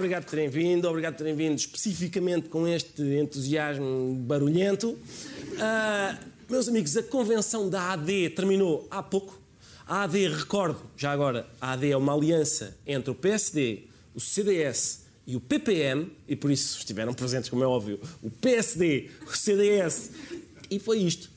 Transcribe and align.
Obrigado 0.00 0.24
por 0.24 0.30
terem 0.30 0.48
vindo, 0.48 0.88
obrigado 0.88 1.12
por 1.12 1.18
terem 1.18 1.36
vindo 1.36 1.58
especificamente 1.58 2.48
com 2.48 2.66
este 2.66 3.02
entusiasmo 3.02 4.14
barulhento. 4.14 4.98
Ah, 5.58 6.18
meus 6.48 6.68
amigos, 6.68 6.96
a 6.96 7.02
convenção 7.02 7.68
da 7.68 7.92
AD 7.92 8.30
terminou 8.30 8.88
há 8.90 9.02
pouco. 9.02 9.38
A 9.86 10.04
AD, 10.04 10.28
recordo, 10.28 10.80
já 10.96 11.12
agora, 11.12 11.46
a 11.60 11.72
AD 11.72 11.90
é 11.90 11.96
uma 11.98 12.14
aliança 12.14 12.74
entre 12.86 13.10
o 13.10 13.14
PSD, 13.14 13.82
o 14.14 14.20
CDS 14.20 15.02
e 15.26 15.36
o 15.36 15.40
PPM, 15.40 16.10
e 16.26 16.34
por 16.34 16.50
isso 16.50 16.78
estiveram 16.78 17.12
presentes, 17.12 17.50
como 17.50 17.62
é 17.62 17.66
óbvio, 17.66 18.00
o 18.22 18.30
PSD, 18.30 19.10
o 19.26 19.36
CDS, 19.36 20.12
e 20.70 20.78
foi 20.78 21.00
isto. 21.00 21.28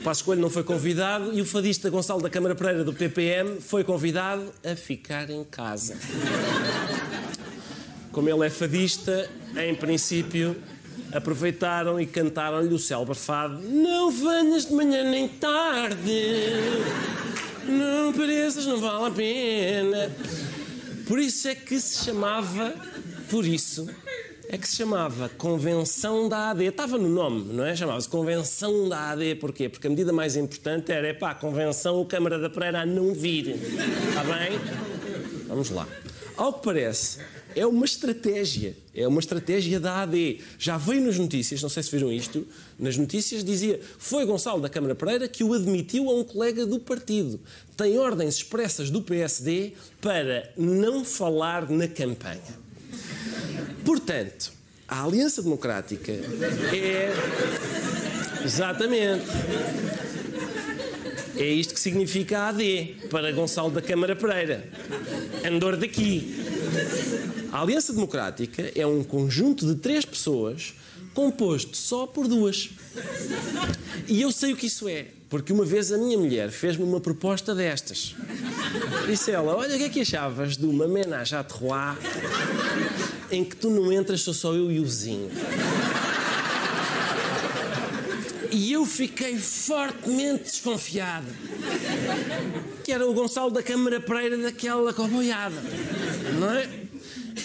O 0.00 0.02
Passo 0.02 0.24
Coelho 0.24 0.40
não 0.40 0.48
foi 0.48 0.64
convidado 0.64 1.30
e 1.34 1.42
o 1.42 1.44
fadista 1.44 1.90
Gonçalo 1.90 2.22
da 2.22 2.30
Câmara 2.30 2.54
Pereira 2.54 2.82
do 2.82 2.90
PPM 2.90 3.60
foi 3.60 3.84
convidado 3.84 4.50
a 4.64 4.74
ficar 4.74 5.28
em 5.28 5.44
casa. 5.44 5.94
Como 8.10 8.26
ele 8.26 8.46
é 8.46 8.48
fadista, 8.48 9.28
em 9.58 9.74
princípio, 9.74 10.56
aproveitaram 11.12 12.00
e 12.00 12.06
cantaram-lhe 12.06 12.72
o 12.72 12.78
célebre 12.78 13.14
fado 13.14 13.60
Não 13.60 14.10
venhas 14.10 14.64
de 14.64 14.72
manhã 14.72 15.04
nem 15.04 15.28
tarde, 15.28 16.22
não 17.68 18.10
pareças, 18.14 18.64
não 18.64 18.80
vale 18.80 19.04
a 19.04 19.10
pena. 19.10 20.10
Por 21.06 21.18
isso 21.18 21.46
é 21.46 21.54
que 21.54 21.78
se 21.78 22.06
chamava, 22.06 22.72
por 23.28 23.44
isso, 23.44 23.86
é 24.52 24.58
que 24.58 24.68
se 24.68 24.78
chamava 24.78 25.28
Convenção 25.28 26.28
da 26.28 26.50
AD. 26.50 26.64
Estava 26.64 26.98
no 26.98 27.08
nome, 27.08 27.52
não 27.52 27.64
é? 27.64 27.76
Chamava-se 27.76 28.08
Convenção 28.08 28.88
da 28.88 29.10
AD. 29.10 29.36
Porquê? 29.36 29.68
Porque 29.68 29.86
a 29.86 29.90
medida 29.90 30.12
mais 30.12 30.34
importante 30.34 30.90
era, 30.90 31.08
epá, 31.08 31.32
Convenção, 31.36 32.04
Câmara 32.04 32.36
da 32.36 32.50
Pereira 32.50 32.80
a 32.80 32.86
não 32.86 33.14
vir. 33.14 33.50
Está 33.50 34.24
bem? 34.24 34.58
Vamos 35.46 35.70
lá. 35.70 35.86
Ao 36.36 36.52
que 36.52 36.64
parece, 36.64 37.18
é 37.54 37.64
uma 37.64 37.84
estratégia. 37.84 38.76
É 38.92 39.06
uma 39.06 39.20
estratégia 39.20 39.78
da 39.78 40.02
AD. 40.02 40.40
Já 40.58 40.76
veio 40.76 41.02
nas 41.02 41.16
notícias, 41.16 41.62
não 41.62 41.68
sei 41.68 41.84
se 41.84 41.92
viram 41.92 42.10
isto, 42.10 42.44
nas 42.76 42.96
notícias 42.96 43.44
dizia 43.44 43.80
foi 43.98 44.26
Gonçalo 44.26 44.60
da 44.60 44.68
Câmara 44.68 44.96
Pereira 44.96 45.28
que 45.28 45.44
o 45.44 45.54
admitiu 45.54 46.10
a 46.10 46.14
um 46.14 46.24
colega 46.24 46.66
do 46.66 46.80
partido. 46.80 47.38
Tem 47.76 47.96
ordens 47.96 48.34
expressas 48.38 48.90
do 48.90 49.00
PSD 49.00 49.74
para 50.00 50.50
não 50.56 51.04
falar 51.04 51.70
na 51.70 51.86
campanha. 51.86 52.69
Portanto, 53.84 54.52
a 54.86 55.04
Aliança 55.04 55.42
Democrática 55.42 56.12
é. 56.12 57.12
Exatamente. 58.44 59.24
É 61.36 61.44
isto 61.44 61.74
que 61.74 61.80
significa 61.80 62.48
AD 62.48 62.96
para 63.10 63.32
Gonçalo 63.32 63.70
da 63.70 63.80
Câmara 63.80 64.16
Pereira. 64.16 64.68
Andor 65.46 65.76
daqui. 65.76 66.34
A 67.52 67.62
Aliança 67.62 67.92
Democrática 67.92 68.70
é 68.74 68.86
um 68.86 69.02
conjunto 69.02 69.66
de 69.66 69.76
três 69.76 70.04
pessoas 70.04 70.74
composto 71.14 71.76
só 71.76 72.06
por 72.06 72.28
duas. 72.28 72.70
E 74.08 74.20
eu 74.22 74.32
sei 74.32 74.52
o 74.52 74.56
que 74.56 74.66
isso 74.66 74.88
é, 74.88 75.06
porque 75.28 75.52
uma 75.52 75.64
vez 75.64 75.92
a 75.92 75.98
minha 75.98 76.18
mulher 76.18 76.50
fez-me 76.50 76.84
uma 76.84 77.00
proposta 77.00 77.54
destas. 77.54 78.14
Disse 79.06 79.30
ela: 79.30 79.56
Olha, 79.56 79.74
o 79.74 79.78
que 79.78 79.84
é 79.84 79.88
que 79.88 80.00
achavas 80.00 80.56
de 80.56 80.66
uma 80.66 80.86
menage 80.86 81.34
à 81.34 81.42
trois 81.42 81.96
em 83.30 83.44
que 83.44 83.56
tu 83.56 83.70
não 83.70 83.92
entras, 83.92 84.22
sou 84.22 84.34
só 84.34 84.54
eu 84.54 84.70
e 84.70 84.80
o 84.80 84.84
vizinho? 84.84 85.30
E 88.50 88.72
eu 88.72 88.84
fiquei 88.84 89.38
fortemente 89.38 90.44
desconfiado. 90.44 91.26
Que 92.84 92.92
era 92.92 93.08
o 93.08 93.14
Gonçalo 93.14 93.50
da 93.50 93.62
Câmara 93.62 94.00
Pereira 94.00 94.36
daquela 94.36 94.92
comboiada. 94.92 95.56
Não 96.38 96.50
é? 96.50 96.68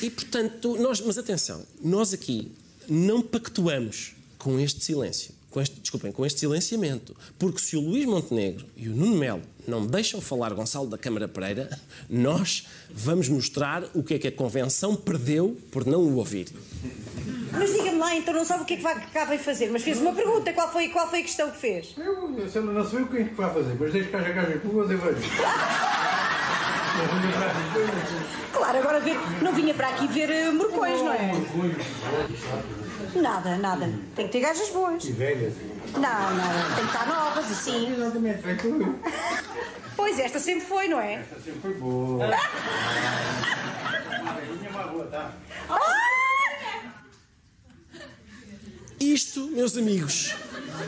E 0.01 0.09
portanto, 0.09 0.75
nós, 0.77 0.99
mas 1.01 1.17
atenção, 1.17 1.63
nós 1.81 2.13
aqui 2.13 2.51
não 2.89 3.21
pactuamos 3.21 4.13
com 4.37 4.59
este 4.59 4.83
silêncio. 4.83 5.33
Com 5.55 5.61
este, 5.61 5.79
desculpem, 5.79 6.11
com 6.11 6.25
este 6.25 6.41
silenciamento. 6.41 7.15
Porque 7.39 7.59
se 7.59 7.77
o 7.77 7.79
Luís 7.79 8.05
Montenegro 8.05 8.65
e 8.75 8.89
o 8.89 8.91
Nuno 8.93 9.15
Melo 9.15 9.41
não 9.65 9.87
deixam 9.87 10.19
falar 10.19 10.53
Gonçalo 10.53 10.89
da 10.89 10.97
Câmara 10.97 11.29
Pereira, 11.29 11.69
nós 12.09 12.67
vamos 12.91 13.29
mostrar 13.29 13.85
o 13.93 14.03
que 14.03 14.15
é 14.15 14.19
que 14.19 14.27
a 14.27 14.31
Convenção 14.33 14.97
perdeu 14.97 15.57
por 15.71 15.85
não 15.85 16.01
o 16.01 16.17
ouvir. 16.17 16.49
Mas 17.53 17.71
diga-me 17.71 17.97
lá, 17.99 18.13
então 18.17 18.33
não 18.33 18.43
sabe 18.43 18.63
o 18.63 18.65
que 18.65 18.73
é 18.73 18.75
que 18.75 18.83
vai, 18.83 18.99
cá 19.13 19.23
vai 19.23 19.37
fazer, 19.37 19.71
mas 19.71 19.81
fez 19.81 19.97
uma 19.97 20.11
pergunta, 20.11 20.51
qual 20.51 20.69
foi, 20.73 20.89
qual 20.89 21.09
foi 21.09 21.19
a 21.19 21.23
questão 21.23 21.49
que 21.49 21.57
fez? 21.57 21.95
Eu, 21.97 22.37
eu 22.53 22.61
não 22.61 22.89
sei 22.89 23.03
o 23.03 23.07
que 23.07 23.17
é 23.19 23.23
que 23.23 23.33
vai 23.33 23.53
fazer, 23.53 23.77
mas 23.79 23.93
deixe 23.93 24.09
que 24.09 24.15
haja 24.17 24.33
gajas 24.33 24.61
boas 24.61 24.91
eu 24.91 24.97
vejo. 24.97 25.21
Claro, 28.51 28.77
agora 28.77 28.99
ver, 28.99 29.15
não 29.41 29.53
vinha 29.53 29.73
para 29.73 29.87
aqui 29.87 30.05
ver 30.09 30.29
eh, 30.29 30.51
morcões, 30.51 31.01
não 31.01 31.13
é? 31.13 31.31
Nada, 33.15 33.57
nada. 33.57 33.89
Tem 34.15 34.27
que 34.27 34.31
ter 34.33 34.39
gajas 34.41 34.69
boas. 34.69 35.03
E 35.03 35.11
velhas. 35.11 35.53
Não, 35.93 36.35
não, 36.35 36.75
tem 36.75 36.85
que 36.85 36.91
estar 36.91 37.07
novas, 37.07 37.51
assim. 37.51 37.93
Exatamente. 37.93 38.41
Pois, 39.95 40.19
esta 40.19 40.39
sempre 40.39 40.65
foi, 40.65 40.89
não 40.89 40.99
é? 40.99 41.21
Esta 41.21 41.35
sempre 41.39 41.61
foi 41.61 41.73
boa. 41.75 42.27
Minha 44.59 44.71
má 44.71 44.87
boa, 44.87 45.07
tá? 45.07 45.33
Isto, 48.99 49.47
meus 49.47 49.77
amigos, 49.77 50.35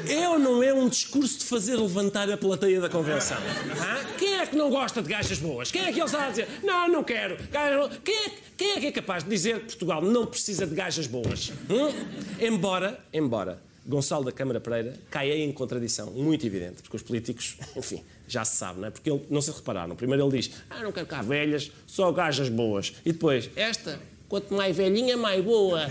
é 0.09 0.29
ou 0.29 0.37
não 0.39 0.61
é 0.63 0.73
um 0.73 0.87
discurso 0.89 1.39
de 1.39 1.45
fazer 1.45 1.75
levantar 1.75 2.29
a 2.31 2.37
plateia 2.37 2.79
da 2.81 2.89
convenção? 2.89 3.37
Hã? 3.37 4.05
Quem 4.17 4.35
é 4.39 4.45
que 4.45 4.55
não 4.55 4.69
gosta 4.69 5.01
de 5.01 5.09
gajas 5.09 5.37
boas? 5.39 5.71
Quem 5.71 5.81
é 5.85 5.91
que 5.91 5.99
ele 5.99 6.05
está 6.05 6.27
a 6.27 6.29
dizer? 6.29 6.47
Não, 6.63 6.87
não 6.89 7.03
quero. 7.03 7.37
Quem, 7.37 7.61
é, 7.61 7.89
que- 8.03 8.29
quem 8.57 8.71
é 8.71 8.79
que 8.79 8.85
é 8.87 8.91
capaz 8.91 9.23
de 9.23 9.29
dizer 9.29 9.59
que 9.59 9.65
Portugal 9.67 10.01
não 10.01 10.25
precisa 10.25 10.65
de 10.65 10.73
gajas 10.75 11.07
boas? 11.07 11.51
Hum? 11.69 11.93
Embora, 12.39 12.99
embora 13.13 13.61
Gonçalo 13.85 14.25
da 14.25 14.31
Câmara 14.31 14.59
Pereira 14.59 14.93
caia 15.09 15.37
em 15.37 15.51
contradição 15.51 16.07
muito 16.11 16.45
evidente, 16.45 16.81
porque 16.81 16.95
os 16.97 17.01
políticos, 17.03 17.55
enfim, 17.75 18.03
já 18.27 18.43
se 18.43 18.57
sabe, 18.57 18.79
não 18.81 18.87
é? 18.87 18.91
Porque 18.91 19.09
ele, 19.09 19.25
não 19.29 19.41
se 19.41 19.49
repararam. 19.51 19.95
Primeiro 19.95 20.25
ele 20.27 20.37
diz, 20.41 20.51
ah, 20.69 20.83
não 20.83 20.91
quero 20.91 21.05
cá 21.05 21.21
velhas, 21.21 21.71
só 21.85 22.11
gajas 22.11 22.49
boas. 22.49 22.93
E 23.05 23.13
depois, 23.13 23.49
esta, 23.55 23.97
quanto 24.27 24.53
mais 24.53 24.75
velhinha, 24.75 25.15
mais 25.15 25.41
boa. 25.43 25.87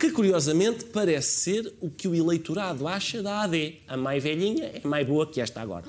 Que 0.00 0.10
curiosamente 0.10 0.86
parece 0.86 1.28
ser 1.40 1.74
o 1.78 1.90
que 1.90 2.08
o 2.08 2.14
eleitorado 2.14 2.88
acha 2.88 3.22
da 3.22 3.42
AD. 3.42 3.82
A 3.86 3.96
mais 3.98 4.22
velhinha 4.22 4.64
é 4.82 4.88
mais 4.88 5.06
boa 5.06 5.26
que 5.26 5.40
esta 5.42 5.60
agora. 5.60 5.84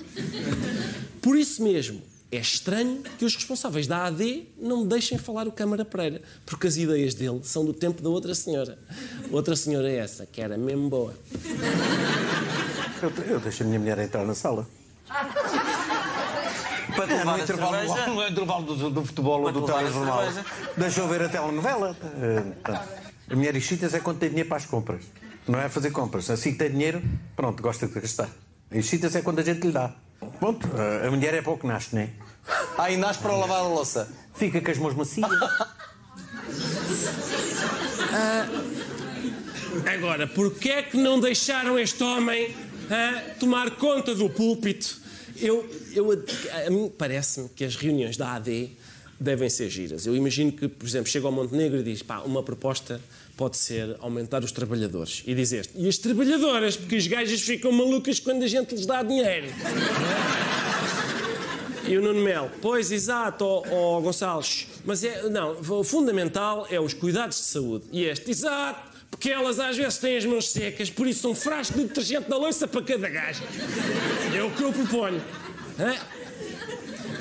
Por 1.21 1.37
isso 1.37 1.63
mesmo, 1.63 2.01
é 2.29 2.37
estranho 2.37 3.01
que 3.17 3.23
os 3.23 3.33
responsáveis 3.35 3.87
da 3.87 4.05
AD 4.05 4.47
não 4.59 4.81
me 4.81 4.85
deixem 4.87 5.17
falar 5.17 5.47
o 5.47 5.51
Câmara 5.51 5.85
Pereira, 5.85 6.21
porque 6.45 6.67
as 6.67 6.75
ideias 6.75 7.13
dele 7.13 7.39
são 7.43 7.63
do 7.63 7.71
tempo 7.73 8.01
da 8.01 8.09
outra 8.09 8.35
senhora. 8.35 8.77
Outra 9.31 9.55
senhora 9.55 9.89
é 9.89 9.95
essa, 9.97 10.25
que 10.25 10.41
era 10.41 10.57
mesmo 10.57 10.89
boa. 10.89 11.13
Eu, 13.01 13.11
eu 13.27 13.39
deixo 13.39 13.63
a 13.63 13.65
minha 13.65 13.79
mulher 13.79 13.97
entrar 13.99 14.25
na 14.25 14.35
sala. 14.35 14.67
Para 16.95 17.07
te 17.07 17.13
É, 17.13 17.17
levar 17.17 17.25
no 17.25 17.31
a 17.31 17.39
intervalo, 17.43 18.13
no 18.13 18.27
intervalo 18.27 18.75
do, 18.75 18.89
do 18.89 19.05
futebol 19.05 19.41
ou 19.43 19.51
do 19.53 19.61
telejornal. 19.65 20.21
Deixa 20.75 20.99
eu 20.99 21.07
ver 21.07 21.21
a 21.21 21.29
telenovela. 21.29 21.95
Portanto, 21.95 23.01
a 23.31 23.35
mulher 23.35 23.59
Chitas 23.61 23.93
é 23.93 23.99
quando 23.99 24.19
tem 24.19 24.29
dinheiro 24.29 24.49
para 24.49 24.57
as 24.57 24.65
compras. 24.65 25.03
Não 25.47 25.59
é 25.59 25.69
fazer 25.69 25.91
compras. 25.91 26.29
Assim 26.29 26.51
que 26.51 26.57
tem 26.57 26.69
dinheiro, 26.69 27.01
pronto, 27.35 27.63
gosta 27.63 27.87
de 27.87 27.93
gastar. 27.93 28.29
E 28.71 28.83
Chitas 28.83 29.15
é 29.15 29.21
quando 29.21 29.39
a 29.39 29.43
gente 29.43 29.65
lhe 29.65 29.71
dá. 29.71 29.95
Pronto, 30.39 30.67
a 31.05 31.09
mulher 31.09 31.33
é 31.33 31.41
pouco 31.41 31.65
nasce, 31.65 31.95
não 31.95 32.01
é? 32.01 32.09
Ah, 32.77 32.91
e 32.91 32.97
nasce 32.97 33.19
para 33.19 33.35
lavar 33.35 33.59
a 33.59 33.67
louça. 33.67 34.11
Fica 34.33 34.59
com 34.59 34.71
as 34.71 34.77
mãos 34.77 34.95
macias. 34.95 35.29
Agora, 39.93 40.27
porquê 40.27 40.69
é 40.69 40.83
que 40.83 40.97
não 40.97 41.19
deixaram 41.19 41.79
este 41.79 42.03
homem 42.03 42.53
a 42.89 43.35
tomar 43.39 43.71
conta 43.71 44.13
do 44.13 44.29
púlpito. 44.29 44.99
Eu, 45.37 45.67
eu, 45.93 46.11
a 46.11 46.69
mim 46.69 46.91
parece-me 46.95 47.49
que 47.49 47.63
as 47.63 47.75
reuniões 47.75 48.17
da 48.17 48.33
AD 48.33 48.69
devem 49.19 49.49
ser 49.49 49.69
giras. 49.69 50.05
Eu 50.05 50.15
imagino 50.15 50.51
que, 50.51 50.67
por 50.67 50.85
exemplo, 50.85 51.09
chega 51.09 51.27
ao 51.27 51.31
Montenegro 51.31 51.79
e 51.79 51.83
diz: 51.83 52.03
pá, 52.03 52.19
uma 52.19 52.43
proposta 52.43 52.99
pode 53.37 53.57
ser 53.57 53.95
aumentar 53.99 54.43
os 54.43 54.51
trabalhadores. 54.51 55.23
E 55.25 55.33
dizer 55.33 55.69
e 55.75 55.87
as 55.87 55.97
trabalhadoras, 55.97 56.75
porque 56.75 56.95
os 56.95 57.07
gajas 57.07 57.41
ficam 57.41 57.71
malucas 57.71 58.19
quando 58.19 58.43
a 58.43 58.47
gente 58.47 58.75
lhes 58.75 58.85
dá 58.85 59.01
dinheiro. 59.03 59.47
E 61.87 61.97
o 61.97 62.01
Nuno 62.01 62.21
Mel, 62.21 62.49
pois, 62.61 62.91
exato, 62.91 63.43
ó 63.43 63.63
ó, 63.69 63.99
Gonçalves, 63.99 64.67
mas 64.85 65.03
é, 65.03 65.27
não, 65.29 65.59
o 65.59 65.83
fundamental 65.83 66.67
é 66.69 66.79
os 66.79 66.93
cuidados 66.93 67.37
de 67.37 67.43
saúde. 67.43 67.85
E 67.91 68.05
este, 68.05 68.31
exato, 68.31 68.91
porque 69.09 69.29
elas 69.29 69.59
às 69.59 69.75
vezes 69.75 69.97
têm 69.97 70.17
as 70.17 70.25
mãos 70.25 70.49
secas, 70.49 70.89
por 70.89 71.07
isso 71.07 71.29
um 71.29 71.35
frasco 71.35 71.77
de 71.77 71.85
detergente 71.85 72.29
na 72.29 72.37
louça 72.37 72.67
para 72.67 72.81
cada 72.81 73.09
gajo. 73.09 73.43
É 74.35 74.43
o 74.43 74.51
que 74.51 74.63
eu 74.63 74.71
proponho. 74.71 75.21
Hã? 75.79 75.95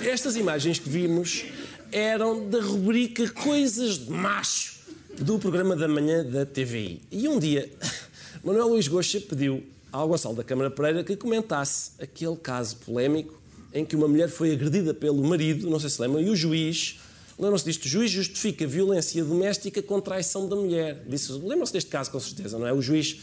Estas 0.07 0.37
imagens 0.37 0.79
que 0.79 0.89
vimos 0.89 1.45
eram 1.91 2.49
da 2.49 2.61
rubrica 2.61 3.29
Coisas 3.31 3.99
de 3.99 4.11
Macho 4.11 4.80
do 5.19 5.39
programa 5.39 5.77
da 5.77 5.89
manhã 5.89 6.25
da 6.25 6.47
TVI. 6.47 7.03
E 7.11 7.29
um 7.29 7.39
dia, 7.39 7.71
Manuel 8.45 8.69
Luís 8.69 8.89
Goxa 8.89 9.21
pediu 9.21 9.63
ao 9.93 10.09
Gonçalo 10.09 10.37
da 10.37 10.45
Câmara 10.45 10.71
Pereira 10.71 11.05
que 11.05 11.17
comentasse 11.17 11.93
aquele 12.01 12.37
caso 12.37 12.77
polémico 12.77 13.41
em 13.73 13.85
que 13.85 13.95
uma 13.97 14.09
mulher 14.09 14.29
foi 14.29 14.53
agredida 14.53 14.93
pelo 14.95 15.23
marido, 15.23 15.69
não 15.69 15.79
sei 15.79 15.91
se 15.91 16.01
lembram, 16.01 16.21
e 16.21 16.29
o 16.29 16.37
juiz, 16.37 16.99
lembram-se 17.39 17.65
disto, 17.65 17.85
o 17.85 17.89
juiz 17.89 18.11
justifica 18.11 18.67
violência 18.67 19.25
doméstica 19.25 19.83
com 19.83 20.01
traição 20.01 20.49
da 20.49 20.57
mulher. 20.57 21.03
Disse, 21.07 21.33
lembram-se 21.33 21.73
deste 21.73 21.91
caso 21.91 22.11
com 22.11 22.19
certeza, 22.19 22.59
não 22.59 22.67
é? 22.67 22.73
O 22.73 22.83
juiz 22.83 23.21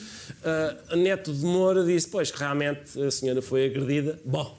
uh, 0.91 0.95
Neto 0.95 1.33
de 1.33 1.43
Moura 1.43 1.83
disse, 1.83 2.07
pois, 2.07 2.31
que 2.31 2.39
realmente 2.39 3.01
a 3.01 3.11
senhora 3.11 3.41
foi 3.41 3.65
agredida. 3.65 4.19
Bom, 4.23 4.57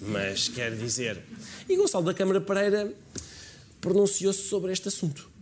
mas 0.00 0.48
quer 0.48 0.74
dizer... 0.74 1.22
E 1.68 1.76
Gonçalo 1.76 2.04
da 2.04 2.14
Câmara 2.14 2.40
Pereira 2.40 2.92
pronunciou-se 3.80 4.42
sobre 4.42 4.72
este 4.72 4.88
assunto. 4.88 5.35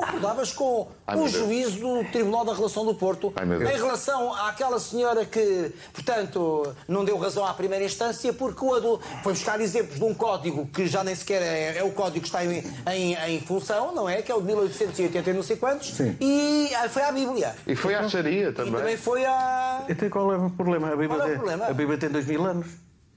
Concordavas 0.00 0.52
com 0.52 0.88
Ai, 1.06 1.18
o 1.18 1.28
juízo 1.28 1.78
do 1.80 2.04
Tribunal 2.10 2.44
da 2.44 2.54
Relação 2.54 2.84
do 2.84 2.94
Porto 2.94 3.32
Ai, 3.36 3.44
em 3.44 3.76
relação 3.76 4.32
àquela 4.34 4.78
senhora 4.80 5.24
que, 5.24 5.72
portanto, 5.92 6.74
não 6.88 7.04
deu 7.04 7.18
razão 7.18 7.44
à 7.44 7.52
primeira 7.54 7.84
instância 7.84 8.32
porque 8.32 8.64
o 8.64 8.74
adu- 8.74 9.00
foi 9.22 9.32
buscar 9.32 9.60
exemplos 9.60 9.96
de 9.98 10.04
um 10.04 10.14
código 10.14 10.66
que 10.66 10.86
já 10.86 11.04
nem 11.04 11.14
sequer 11.14 11.42
é, 11.42 11.78
é 11.78 11.84
o 11.84 11.90
código 11.92 12.20
que 12.20 12.28
está 12.28 12.44
em, 12.44 12.64
em, 12.92 13.14
em 13.14 13.40
função, 13.40 13.94
não 13.94 14.08
é? 14.08 14.22
Que 14.22 14.32
é 14.32 14.34
o 14.34 14.40
de 14.40 14.46
1880 14.46 15.30
e 15.30 15.32
não 15.32 15.42
sei 15.42 15.56
quantos. 15.56 15.92
Sim. 15.94 16.16
E 16.20 16.70
ah, 16.74 16.88
foi 16.88 17.02
à 17.02 17.12
Bíblia. 17.12 17.54
E 17.66 17.74
foi 17.76 17.94
à 17.94 18.08
Sharia 18.08 18.48
E 18.48 18.52
também. 18.52 18.72
também 18.74 18.96
foi 18.96 19.24
à. 19.24 19.84
Então 19.88 20.08
qual 20.08 20.32
é 20.32 20.36
o 20.36 20.50
problema? 20.50 20.88
A 20.88 20.96
Bíblia, 20.96 21.08
Qual 21.08 21.20
é 21.20 21.24
o 21.24 21.28
tem- 21.28 21.36
problema? 21.38 21.66
A 21.66 21.72
Bíblia 21.72 21.98
tem 21.98 22.08
dois 22.10 22.26
mil 22.26 22.44
anos. 22.44 22.66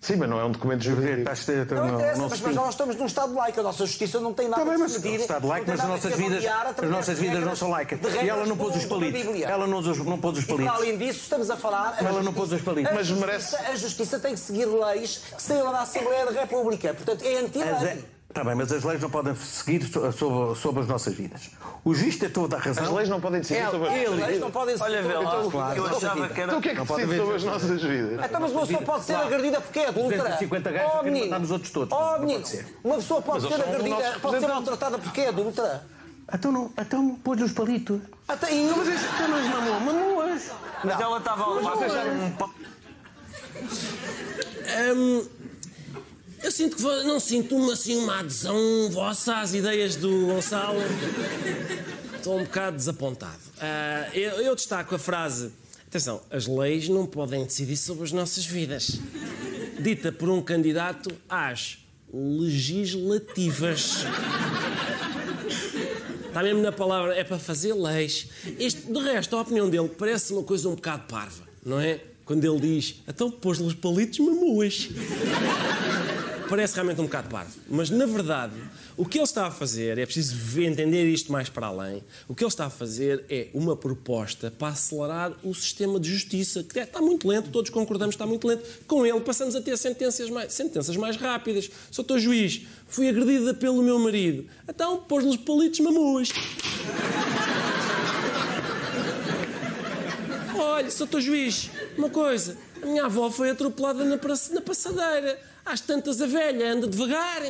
Sim, 0.04 0.18
mas 0.18 0.30
não 0.30 0.40
é 0.40 0.44
um 0.44 0.52
documento 0.52 0.84
jurídico. 0.84 1.22
Estás 1.32 1.42
a 1.62 1.66
ter- 1.66 1.76
Não, 1.76 1.88
não- 1.88 1.96
interessa, 1.96 2.22
não 2.22 2.30
mas, 2.30 2.42
mas 2.42 2.56
nós 2.56 2.70
estamos 2.70 2.96
num 2.98 3.06
Estado 3.06 3.34
laico, 3.34 3.60
a 3.60 3.64
nossa 3.64 3.86
justiça 3.86 4.20
não 4.20 4.34
tem 4.34 4.50
nada 4.50 4.62
a 4.62 4.66
mas 4.66 4.82
decidir. 4.82 5.18
o 5.20 5.22
Estado 5.22 5.48
laico, 5.48 5.66
mas 5.70 5.80
as 5.80 5.88
nossas 5.88 6.16
vidas, 6.16 6.44
as 6.46 6.90
nossas 6.90 7.18
vidas 7.20 7.44
não 7.44 7.56
são 7.56 7.70
laicas. 7.70 8.00
E 8.22 8.30
ela 8.30 8.46
não 8.46 8.58
pôs 8.58 8.76
os 8.76 8.86
palitos. 8.86 9.42
Ela 9.42 9.66
não, 9.66 9.82
não 9.82 10.20
pôs 10.20 10.38
os 10.38 10.44
E 10.44 10.48
para 10.48 10.56
palitos. 10.58 10.76
além 10.78 10.98
disso, 10.98 11.20
estamos 11.22 11.50
a 11.50 11.56
falar. 11.56 11.96
a 12.00 12.04
Ela 12.04 12.22
não 12.22 12.34
pôs 12.34 12.52
os 12.52 12.62
palitos. 12.62 12.94
Mas 12.94 13.08
justiça- 13.08 13.26
merece- 13.28 13.56
A 13.56 13.76
justiça 13.76 14.20
tem 14.20 14.34
que 14.34 14.40
seguir 14.42 14.66
leis 14.66 15.22
que 15.36 15.42
saíram 15.42 15.72
da 15.72 15.82
Assembleia 15.82 16.26
da 16.26 16.42
República. 16.42 16.94
Portanto, 16.94 17.24
é 17.24 17.38
anti-lei. 17.38 18.04
É- 18.36 18.40
Está 18.40 18.44
bem, 18.44 18.56
mas 18.56 18.72
as 18.72 18.84
leis 18.84 19.00
não 19.00 19.10
podem 19.12 19.36
seguir 19.36 19.84
so- 19.86 20.12
sobre, 20.12 20.60
sobre 20.60 20.82
as 20.82 20.88
nossas 20.88 21.14
vidas. 21.14 21.52
O 21.86 21.94
juiz 21.94 22.18
tem 22.18 22.30
toda 22.30 22.56
a 22.58 22.60
razão. 22.60 22.84
As 22.84 22.90
leis 22.92 23.10
não 23.10 23.22
podem 23.22 23.42
decidir 23.42 23.60
É, 23.60 23.70
sobre 23.70 23.88
as 23.88 23.94
As 23.94 24.00
nossas 24.00 24.10
leis 24.16 24.26
vidas. 24.26 24.40
não 24.42 24.52
podem 24.52 24.78
ser. 24.78 24.84
Olha, 24.84 25.02
vê 25.04 25.14
lá, 25.14 25.76
eu 25.76 25.86
achava 25.88 26.28
que 26.30 26.42
era. 26.42 26.44
Então 26.52 26.58
o 26.58 26.62
que 26.62 26.70
é 26.70 26.76
que 26.76 26.82
decide 26.82 27.18
sobre 27.18 27.36
as 27.36 27.44
nossas 27.44 27.82
vidas? 27.84 28.26
Então, 28.26 28.42
mas 28.42 28.52
uma 28.52 28.62
pessoa 28.66 28.82
pode 28.82 29.04
ser 29.06 29.16
agredida 29.16 29.62
porque 29.62 29.80
é 29.80 29.88
adulta. 29.90 30.16
250 30.18 30.72
gajos 30.72 30.92
Oh, 31.00 31.04
menino. 31.04 31.26
matamos 31.30 31.52
outros 31.52 31.72
todos. 31.72 31.96
Oh, 31.98 32.18
menino. 32.20 32.44
Uma 32.84 32.96
pessoa 32.96 33.22
pode 33.22 33.48
ser 33.48 33.54
agredida, 33.54 34.20
pode 34.22 34.40
ser 34.40 34.48
maltratada 34.48 34.98
porque 34.98 35.22
é 35.22 35.28
adulta. 35.30 35.86
Então, 36.34 36.52
não, 36.52 36.72
então 36.80 37.16
pôs 37.24 37.40
os 37.42 37.52
palitos. 37.52 38.00
Até 38.28 38.52
e... 38.56 38.72
Mas 38.76 38.88
isso 38.88 39.06
então 39.14 39.28
não 39.28 39.48
mamou, 39.50 39.80
mamoas. 39.82 40.50
Mas 40.84 41.00
ela 41.00 41.18
estava 41.20 41.44
a 41.44 41.54
levar 41.54 41.78
um 44.96 45.24
eu 46.44 46.52
sinto 46.52 46.76
que 46.76 46.84
não 46.84 47.20
sinto 47.20 47.56
uma, 47.56 47.74
assim, 47.74 47.96
uma 47.96 48.20
adesão 48.20 48.90
vossa 48.92 49.38
às 49.38 49.54
ideias 49.54 49.96
do 49.96 50.28
Gonçalo. 50.28 50.80
Estou 52.16 52.38
um 52.38 52.44
bocado 52.44 52.76
desapontado. 52.76 53.40
Ah, 53.60 54.10
eu, 54.14 54.42
eu 54.42 54.56
destaco 54.56 54.94
a 54.94 55.00
frase: 55.00 55.52
atenção, 55.88 56.22
as 56.30 56.46
leis 56.46 56.90
não 56.90 57.06
podem 57.06 57.46
decidir 57.46 57.78
sobre 57.78 58.04
as 58.04 58.12
nossas 58.12 58.46
vidas. 58.46 59.00
Dita 59.80 60.12
por 60.12 60.30
um 60.30 60.42
candidato 60.42 61.10
às 61.30 61.78
legislativas. 62.14 64.06
Está 66.28 66.44
mesmo 66.44 66.62
na 66.62 66.72
palavra, 66.72 67.16
é 67.16 67.24
para 67.24 67.40
fazer 67.40 67.74
leis. 67.74 68.28
Isto, 68.60 68.92
de 68.92 69.00
resto, 69.00 69.36
a 69.38 69.42
opinião 69.42 69.70
dele 69.70 69.88
parece 69.88 70.34
uma 70.34 70.44
coisa 70.44 70.68
um 70.68 70.76
bocado 70.76 71.04
parva, 71.08 71.44
não 71.66 71.80
é? 71.80 72.02
Quando 72.26 72.44
ele 72.46 72.60
diz, 72.60 72.96
então 73.08 73.30
pôs-lhe 73.30 73.66
os 73.66 73.74
palitos 73.74 74.20
mamuas. 74.20 74.90
Parece 76.50 76.76
realmente 76.76 77.00
um 77.02 77.06
bocado 77.06 77.30
parvo. 77.30 77.52
Mas, 77.70 77.90
na 77.90 78.06
verdade, 78.06 78.54
o 78.98 79.06
que 79.06 79.18
ele 79.18 79.24
está 79.24 79.48
a 79.48 79.52
fazer, 79.52 79.98
é 79.98 80.06
preciso 80.06 80.36
entender 80.62 81.06
isto 81.06 81.32
mais 81.32 81.50
para 81.50 81.68
além, 81.68 82.04
o 82.28 82.36
que 82.36 82.44
ele 82.44 82.50
está 82.50 82.66
a 82.66 82.70
fazer 82.70 83.24
é 83.30 83.48
uma 83.54 83.76
proposta 83.76 84.52
para 84.52 84.68
acelerar 84.70 85.34
o 85.44 85.54
sistema 85.56 86.00
de 86.00 86.10
justiça, 86.12 86.64
que 86.64 86.80
é- 86.80 86.84
está 86.84 87.02
muito 87.02 87.28
lento, 87.28 87.50
todos 87.50 87.70
concordamos 87.72 88.16
que 88.16 88.18
está 88.18 88.28
muito 88.28 88.48
lento. 88.48 88.64
Com 88.86 89.06
ele 89.06 89.20
passamos 89.22 89.56
a 89.56 89.62
ter 89.62 89.78
sentenças 89.78 90.30
mais, 90.30 90.54
sentenças 90.54 90.96
mais 90.98 91.16
rápidas. 91.16 91.70
Sou 91.90 92.04
teu 92.04 92.20
juiz, 92.20 92.62
fui 92.88 93.08
agredida 93.10 93.54
pelo 93.54 93.82
meu 93.82 93.98
marido. 93.98 94.46
Então, 94.68 94.98
pôs-lhe 94.98 95.30
os 95.30 95.38
palitos 95.38 95.80
mamuas. 95.80 96.30
Olha, 100.56 100.92
sou 100.92 101.08
teu 101.08 101.22
juiz, 101.22 101.70
uma 101.98 102.10
coisa. 102.10 102.58
A 102.84 102.86
minha 102.86 103.06
avó 103.06 103.32
foi 103.32 103.50
atropelada 103.50 104.04
na, 104.04 104.18
na 104.18 104.62
passadeira. 104.62 105.40
Às 105.66 105.80
tantas 105.80 106.22
a 106.22 106.28
velha 106.28 106.74
anda 106.74 106.86
devagar. 106.86 107.42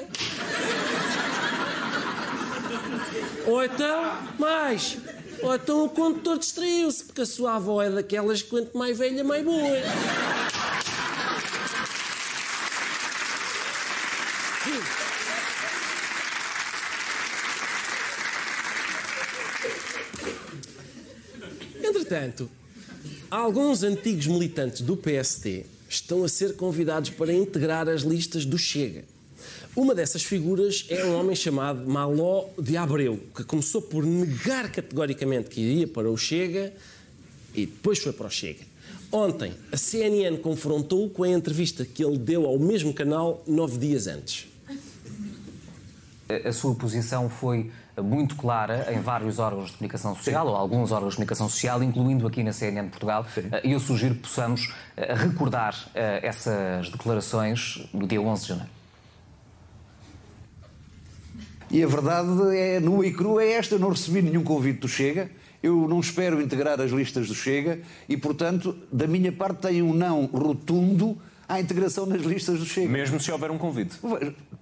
Ou 3.47 3.63
então, 3.63 4.17
mais. 4.37 4.95
Ou 5.41 5.55
então 5.55 5.85
o 5.85 5.89
condutor 5.89 6.37
distraiu-se, 6.37 7.05
porque 7.05 7.21
a 7.21 7.25
sua 7.25 7.55
avó 7.55 7.81
é 7.81 7.89
daquelas 7.89 8.43
que 8.43 8.49
quanto 8.51 8.77
mais 8.77 8.95
velha, 8.95 9.23
mais 9.23 9.43
boa. 9.43 9.59
Entretanto, 21.83 22.51
alguns 23.37 23.81
antigos 23.81 24.27
militantes 24.27 24.81
do 24.81 24.95
PST 24.95 25.65
estão 25.89 26.23
a 26.23 26.29
ser 26.29 26.55
convidados 26.55 27.09
para 27.09 27.33
integrar 27.33 27.89
as 27.89 28.01
listas 28.01 28.45
do 28.45 28.59
Chega. 28.59 29.03
Uma 29.75 29.95
dessas 29.95 30.21
figuras 30.23 30.85
é 30.87 31.03
um 31.03 31.19
homem 31.19 31.35
chamado 31.35 31.89
Maló 31.89 32.45
de 32.59 32.77
Abreu, 32.77 33.19
que 33.35 33.43
começou 33.43 33.81
por 33.81 34.05
negar 34.05 34.71
categoricamente 34.71 35.49
que 35.49 35.61
iria 35.61 35.87
para 35.87 36.11
o 36.11 36.15
Chega 36.15 36.73
e 37.55 37.65
depois 37.65 37.97
foi 37.97 38.13
para 38.13 38.27
o 38.27 38.29
Chega. 38.29 38.65
Ontem, 39.11 39.53
a 39.71 39.77
CNN 39.77 40.37
confrontou-o 40.37 41.09
com 41.09 41.23
a 41.23 41.29
entrevista 41.29 41.83
que 41.85 42.03
ele 42.05 42.19
deu 42.19 42.45
ao 42.45 42.59
mesmo 42.59 42.93
canal 42.93 43.43
nove 43.47 43.79
dias 43.79 44.05
antes. 44.05 44.47
A 46.29 46.51
sua 46.51 46.75
posição 46.75 47.29
foi 47.29 47.71
muito 48.01 48.35
clara 48.35 48.91
em 48.91 48.99
vários 48.99 49.37
órgãos 49.39 49.71
de 49.71 49.77
comunicação 49.77 50.15
social, 50.15 50.47
ou 50.47 50.55
alguns 50.55 50.91
órgãos 50.91 51.13
de 51.13 51.17
comunicação 51.17 51.47
social, 51.47 51.83
incluindo 51.83 52.25
aqui 52.25 52.43
na 52.43 52.51
CNN 52.51 52.85
de 52.85 52.91
Portugal. 52.91 53.25
E 53.63 53.71
eu 53.71 53.79
sugiro 53.79 54.15
que 54.15 54.21
possamos 54.21 54.73
eh, 54.97 55.13
recordar 55.13 55.75
eh, 55.93 56.19
essas 56.23 56.89
declarações 56.89 57.87
do 57.93 58.07
dia 58.07 58.21
11 58.21 58.41
de 58.41 58.47
janeiro. 58.47 58.69
E 61.69 61.83
a 61.83 61.87
verdade 61.87 62.55
é 62.55 62.79
nua 62.79 63.05
e 63.05 63.13
crua 63.13 63.43
é 63.43 63.53
esta: 63.53 63.75
eu 63.75 63.79
não 63.79 63.89
recebi 63.89 64.21
nenhum 64.21 64.43
convite 64.43 64.79
do 64.79 64.87
Chega, 64.87 65.29
eu 65.61 65.87
não 65.87 65.99
espero 65.99 66.41
integrar 66.41 66.79
as 66.81 66.91
listas 66.91 67.27
do 67.27 67.35
Chega 67.35 67.79
e, 68.07 68.17
portanto, 68.17 68.75
da 68.91 69.07
minha 69.07 69.31
parte, 69.31 69.67
tenho 69.67 69.85
um 69.85 69.93
não 69.93 70.25
rotundo 70.25 71.17
à 71.47 71.59
integração 71.59 72.05
nas 72.05 72.21
listas 72.21 72.59
do 72.59 72.65
Chega. 72.65 72.89
Mesmo 72.89 73.19
se 73.19 73.31
houver 73.31 73.49
um 73.49 73.57
convite. 73.57 73.97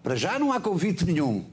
Para 0.03 0.15
já 0.15 0.37
não 0.37 0.53
há 0.53 0.59
convite 0.59 1.05
nenhum. 1.05 1.45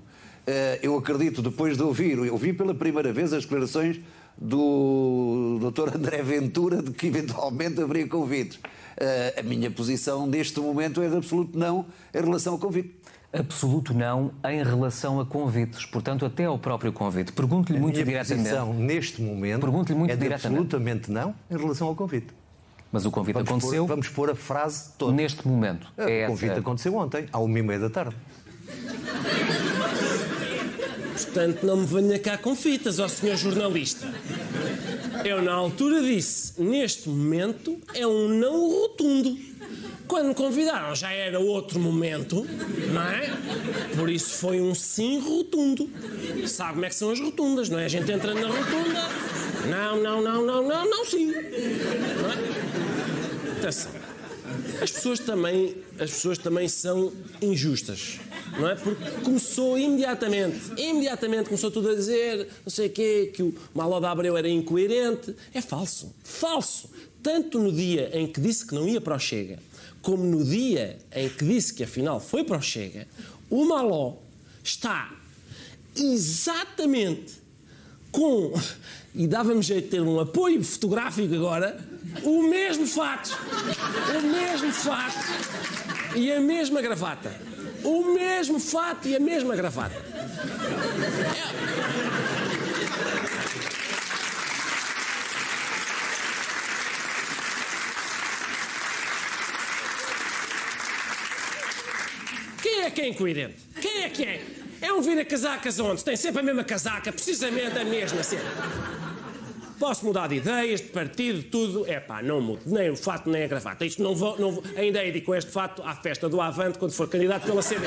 Eh, 0.50 0.78
Eu 0.82 0.96
acredito, 0.96 1.42
depois 1.42 1.76
de 1.76 1.82
ouvir, 1.82 2.16
eu 2.16 2.32
ouvi 2.32 2.54
pela 2.54 2.74
primeira 2.74 3.12
vez 3.12 3.32
as 3.34 3.42
declarações 3.44 4.00
do 4.40 5.58
Dr. 5.60 5.94
André 5.96 6.22
Ventura 6.22 6.80
de 6.82 6.90
que 6.92 7.06
eventualmente 7.08 7.82
haveria 7.82 8.06
convites. 8.08 8.58
Eh, 8.96 9.34
A 9.40 9.42
minha 9.42 9.70
posição 9.70 10.26
neste 10.26 10.58
momento 10.58 11.02
é 11.02 11.08
de 11.08 11.16
absoluto 11.16 11.58
não 11.58 11.84
em 12.14 12.22
relação 12.22 12.54
ao 12.54 12.58
convite. 12.58 12.94
Absoluto 13.30 13.92
não 13.92 14.30
em 14.48 14.62
relação 14.64 15.20
a 15.20 15.26
convites, 15.26 15.84
portanto, 15.84 16.24
até 16.24 16.46
ao 16.46 16.58
próprio 16.58 16.94
convite. 16.94 17.30
Pergunto-lhe 17.32 17.78
muito 17.78 17.96
minha 17.96 18.06
diretamente. 18.06 18.48
posição 18.48 18.72
neste 18.72 19.20
momento 19.20 19.66
muito 19.70 20.10
é 20.10 20.16
de 20.16 20.22
diretamente. 20.22 20.46
absolutamente 20.46 21.10
não 21.10 21.34
em 21.50 21.58
relação 21.58 21.88
ao 21.88 21.94
convite. 21.94 22.28
Mas 22.90 23.04
o 23.04 23.10
convite 23.10 23.34
vamos 23.34 23.50
aconteceu. 23.50 23.82
Pôr, 23.84 23.88
vamos 23.88 24.08
pôr 24.08 24.30
a 24.30 24.34
frase 24.34 24.92
toda. 24.96 25.12
Neste 25.12 25.46
momento. 25.46 25.92
É 25.98 26.24
o 26.24 26.28
convite 26.30 26.52
essa... 26.52 26.60
aconteceu 26.60 26.94
ontem, 26.96 27.26
à 27.30 27.38
uma 27.38 27.58
e 27.58 27.62
meia 27.62 27.80
da 27.80 27.90
tarde. 27.90 28.16
Portanto, 31.24 31.64
não 31.64 31.78
me 31.78 31.86
venha 31.86 32.18
cá 32.18 32.38
com 32.38 32.54
fitas, 32.54 32.98
ó 32.98 33.08
senhor 33.08 33.36
jornalista. 33.36 34.12
Eu, 35.24 35.42
na 35.42 35.52
altura, 35.52 36.00
disse: 36.00 36.60
neste 36.60 37.08
momento 37.08 37.78
é 37.94 38.06
um 38.06 38.28
não 38.28 38.70
rotundo. 38.70 39.36
Quando 40.06 40.28
me 40.28 40.34
convidaram 40.34 40.94
já 40.94 41.12
era 41.12 41.38
outro 41.38 41.78
momento, 41.78 42.46
não 42.92 43.02
é? 43.02 43.30
Por 43.94 44.08
isso 44.08 44.30
foi 44.30 44.60
um 44.60 44.74
sim 44.74 45.20
rotundo. 45.20 45.90
Sabe 46.46 46.74
como 46.74 46.84
é 46.86 46.88
que 46.88 46.94
são 46.94 47.10
as 47.10 47.20
rotundas, 47.20 47.68
não 47.68 47.78
é? 47.78 47.84
A 47.84 47.88
gente 47.88 48.10
entra 48.10 48.32
na 48.32 48.46
rotunda. 48.46 49.08
Não, 49.68 50.02
não, 50.02 50.22
não, 50.22 50.46
não, 50.46 50.66
não, 50.66 50.88
não, 50.88 51.04
sim. 51.04 51.26
Não 51.26 51.40
é? 51.42 53.58
Atenção. 53.58 53.98
As 54.80 54.90
pessoas 54.90 55.18
também, 55.18 55.76
as 55.98 56.10
pessoas 56.10 56.38
também 56.38 56.68
são 56.68 57.12
injustas, 57.42 58.18
não 58.58 58.68
é? 58.68 58.74
Porque 58.74 59.10
começou 59.22 59.78
imediatamente, 59.78 60.58
imediatamente 60.76 61.46
começou 61.46 61.70
tudo 61.70 61.90
a 61.90 61.94
dizer, 61.94 62.48
não 62.64 62.70
sei 62.70 62.86
o 62.86 62.90
quê, 62.90 63.32
que 63.34 63.42
o 63.42 63.54
Malo 63.74 63.98
da 64.00 64.10
Abreu 64.10 64.36
era 64.36 64.48
incoerente. 64.48 65.34
É 65.52 65.60
falso, 65.60 66.14
falso. 66.22 66.90
Tanto 67.22 67.58
no 67.58 67.72
dia 67.72 68.10
em 68.12 68.26
que 68.26 68.40
disse 68.40 68.66
que 68.66 68.74
não 68.74 68.88
ia 68.88 69.00
para 69.00 69.16
o 69.16 69.18
Chega, 69.18 69.58
como 70.00 70.24
no 70.24 70.44
dia 70.44 70.98
em 71.12 71.28
que 71.28 71.44
disse 71.44 71.74
que 71.74 71.82
afinal 71.82 72.20
foi 72.20 72.44
para 72.44 72.58
o 72.58 72.62
Chega, 72.62 73.06
o 73.50 73.64
Maló 73.64 74.14
está 74.62 75.12
exatamente 75.96 77.34
com, 78.12 78.52
e 79.14 79.26
dava-me 79.26 79.62
jeito 79.62 79.84
de 79.84 79.90
ter 79.90 80.00
um 80.00 80.20
apoio 80.20 80.62
fotográfico 80.62 81.34
agora, 81.34 81.78
o 82.22 82.42
mesmo 82.44 82.86
fato, 82.86 83.36
o 84.16 84.22
mesmo 84.22 84.72
fato 84.72 85.18
e 86.16 86.32
a 86.32 86.40
mesma 86.40 86.80
gravata. 86.80 87.57
O 87.84 88.14
mesmo 88.14 88.58
fato 88.58 89.08
e 89.08 89.16
a 89.16 89.20
mesma 89.20 89.54
gravata. 89.56 89.94
Quem 102.62 102.82
é 102.82 102.90
que 102.90 103.00
é 103.00 103.08
incoerente? 103.08 103.56
Quem 103.80 104.02
é 104.02 104.08
que 104.08 104.24
é? 104.24 104.42
É 104.80 104.92
um 104.92 105.00
vira-casacas 105.00 105.78
onde 105.80 106.04
tem 106.04 106.16
sempre 106.16 106.40
a 106.40 106.42
mesma 106.42 106.64
casaca, 106.64 107.12
precisamente 107.12 107.78
a 107.78 107.84
mesma 107.84 108.22
sempre. 108.22 108.46
Posso 109.78 110.04
mudar 110.04 110.26
de 110.28 110.36
ideias, 110.36 110.80
de 110.80 110.88
partido, 110.88 111.42
tudo. 111.44 111.86
É 111.86 112.00
pá, 112.00 112.20
não 112.20 112.40
mudo. 112.40 112.62
Nem 112.66 112.90
o 112.90 112.96
fato, 112.96 113.30
nem 113.30 113.44
a 113.44 113.46
gravata. 113.46 113.84
Isto 113.84 114.02
não 114.02 114.14
vou, 114.14 114.38
não 114.38 114.52
vou. 114.52 114.64
Ainda 114.76 115.04
hei 115.04 115.12
de 115.12 115.20
com 115.20 115.34
este 115.34 115.52
fato 115.52 115.82
à 115.84 115.94
festa 115.94 116.28
do 116.28 116.40
Avante 116.40 116.78
quando 116.78 116.92
for 116.92 117.08
candidato 117.08 117.46
pela 117.46 117.62
CDU. 117.62 117.86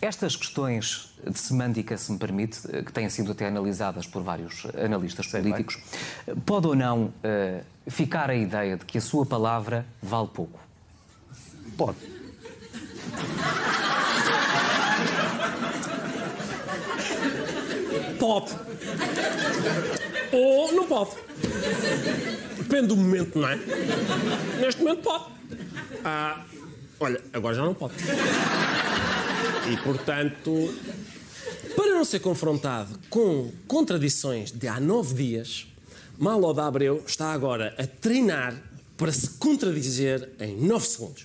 Estas 0.00 0.36
questões 0.36 1.12
de 1.28 1.38
semântica, 1.38 1.96
se 1.98 2.12
me 2.12 2.18
permite, 2.18 2.60
que 2.84 2.92
têm 2.92 3.10
sido 3.10 3.32
até 3.32 3.48
analisadas 3.48 4.06
por 4.06 4.22
vários 4.22 4.64
analistas 4.82 5.26
políticos, 5.26 5.76
pode 6.46 6.68
ou 6.68 6.76
não 6.76 7.06
uh, 7.06 7.64
ficar 7.90 8.30
a 8.30 8.34
ideia 8.36 8.76
de 8.76 8.84
que 8.84 8.96
a 8.96 9.00
sua 9.00 9.26
palavra 9.26 9.84
vale 10.00 10.28
pouco? 10.28 10.60
Pode. 11.76 12.17
Pode. 18.18 18.52
Ou 20.32 20.72
não 20.72 20.86
pode. 20.86 21.10
Depende 22.58 22.88
do 22.88 22.96
momento, 22.96 23.38
não 23.38 23.48
é? 23.48 23.56
Neste 24.60 24.82
momento 24.82 25.02
pode. 25.02 25.24
Ah, 26.04 26.44
olha, 27.00 27.20
agora 27.32 27.54
já 27.54 27.62
não 27.62 27.74
pode. 27.74 27.94
E, 29.72 29.76
portanto, 29.78 30.74
para 31.76 31.90
não 31.94 32.04
ser 32.04 32.20
confrontado 32.20 32.98
com 33.08 33.50
contradições 33.66 34.50
de 34.50 34.68
há 34.68 34.80
nove 34.80 35.14
dias, 35.14 35.66
Malo 36.18 36.52
da 36.52 36.66
Abreu 36.66 37.04
está 37.06 37.32
agora 37.32 37.74
a 37.78 37.86
treinar 37.86 38.54
para 38.96 39.12
se 39.12 39.30
contradizer 39.38 40.28
em 40.40 40.56
nove 40.56 40.86
segundos. 40.86 41.24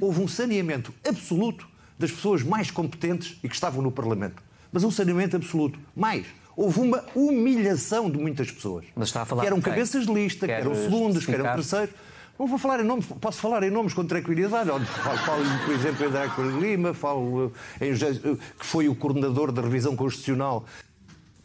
Houve 0.00 0.20
um 0.20 0.28
saneamento 0.28 0.92
absoluto 1.06 1.66
das 1.98 2.10
pessoas 2.10 2.42
mais 2.42 2.70
competentes 2.70 3.38
e 3.42 3.48
que 3.48 3.54
estavam 3.54 3.82
no 3.82 3.90
Parlamento. 3.90 4.42
Mas 4.72 4.84
um 4.84 4.90
saneamento 4.90 5.36
absoluto. 5.36 5.78
Mais, 5.94 6.26
houve 6.56 6.80
uma 6.80 7.04
humilhação 7.14 8.10
de 8.10 8.18
muitas 8.18 8.50
pessoas. 8.50 8.84
Mas 8.94 9.08
está 9.08 9.22
a 9.22 9.24
falar 9.24 9.42
que 9.42 9.46
eram 9.46 9.60
cabeças 9.60 10.06
de 10.06 10.12
lista, 10.12 10.46
que 10.46 10.52
eram 10.52 10.74
segundos, 10.74 11.24
que 11.24 11.32
eram 11.32 11.54
terceiros. 11.54 11.94
Não 12.36 12.48
vou 12.48 12.58
falar 12.58 12.80
em 12.80 12.84
nomes, 12.84 13.06
posso 13.20 13.38
falar 13.38 13.62
em 13.62 13.70
nomes 13.70 13.94
com 13.94 14.04
tranquilidade. 14.04 14.68
Falo, 14.68 14.84
falo, 15.18 15.44
por 15.64 15.72
exemplo, 15.72 16.04
em 16.04 16.08
André 16.08 16.28
Coelho 16.34 16.60
Lima, 16.60 16.92
falo 16.92 17.52
eh, 17.80 17.86
em 17.86 17.94
José, 17.94 18.20
eh, 18.24 18.36
que 18.58 18.66
foi 18.66 18.88
o 18.88 18.94
coordenador 18.96 19.52
da 19.52 19.62
revisão 19.62 19.94
constitucional. 19.94 20.64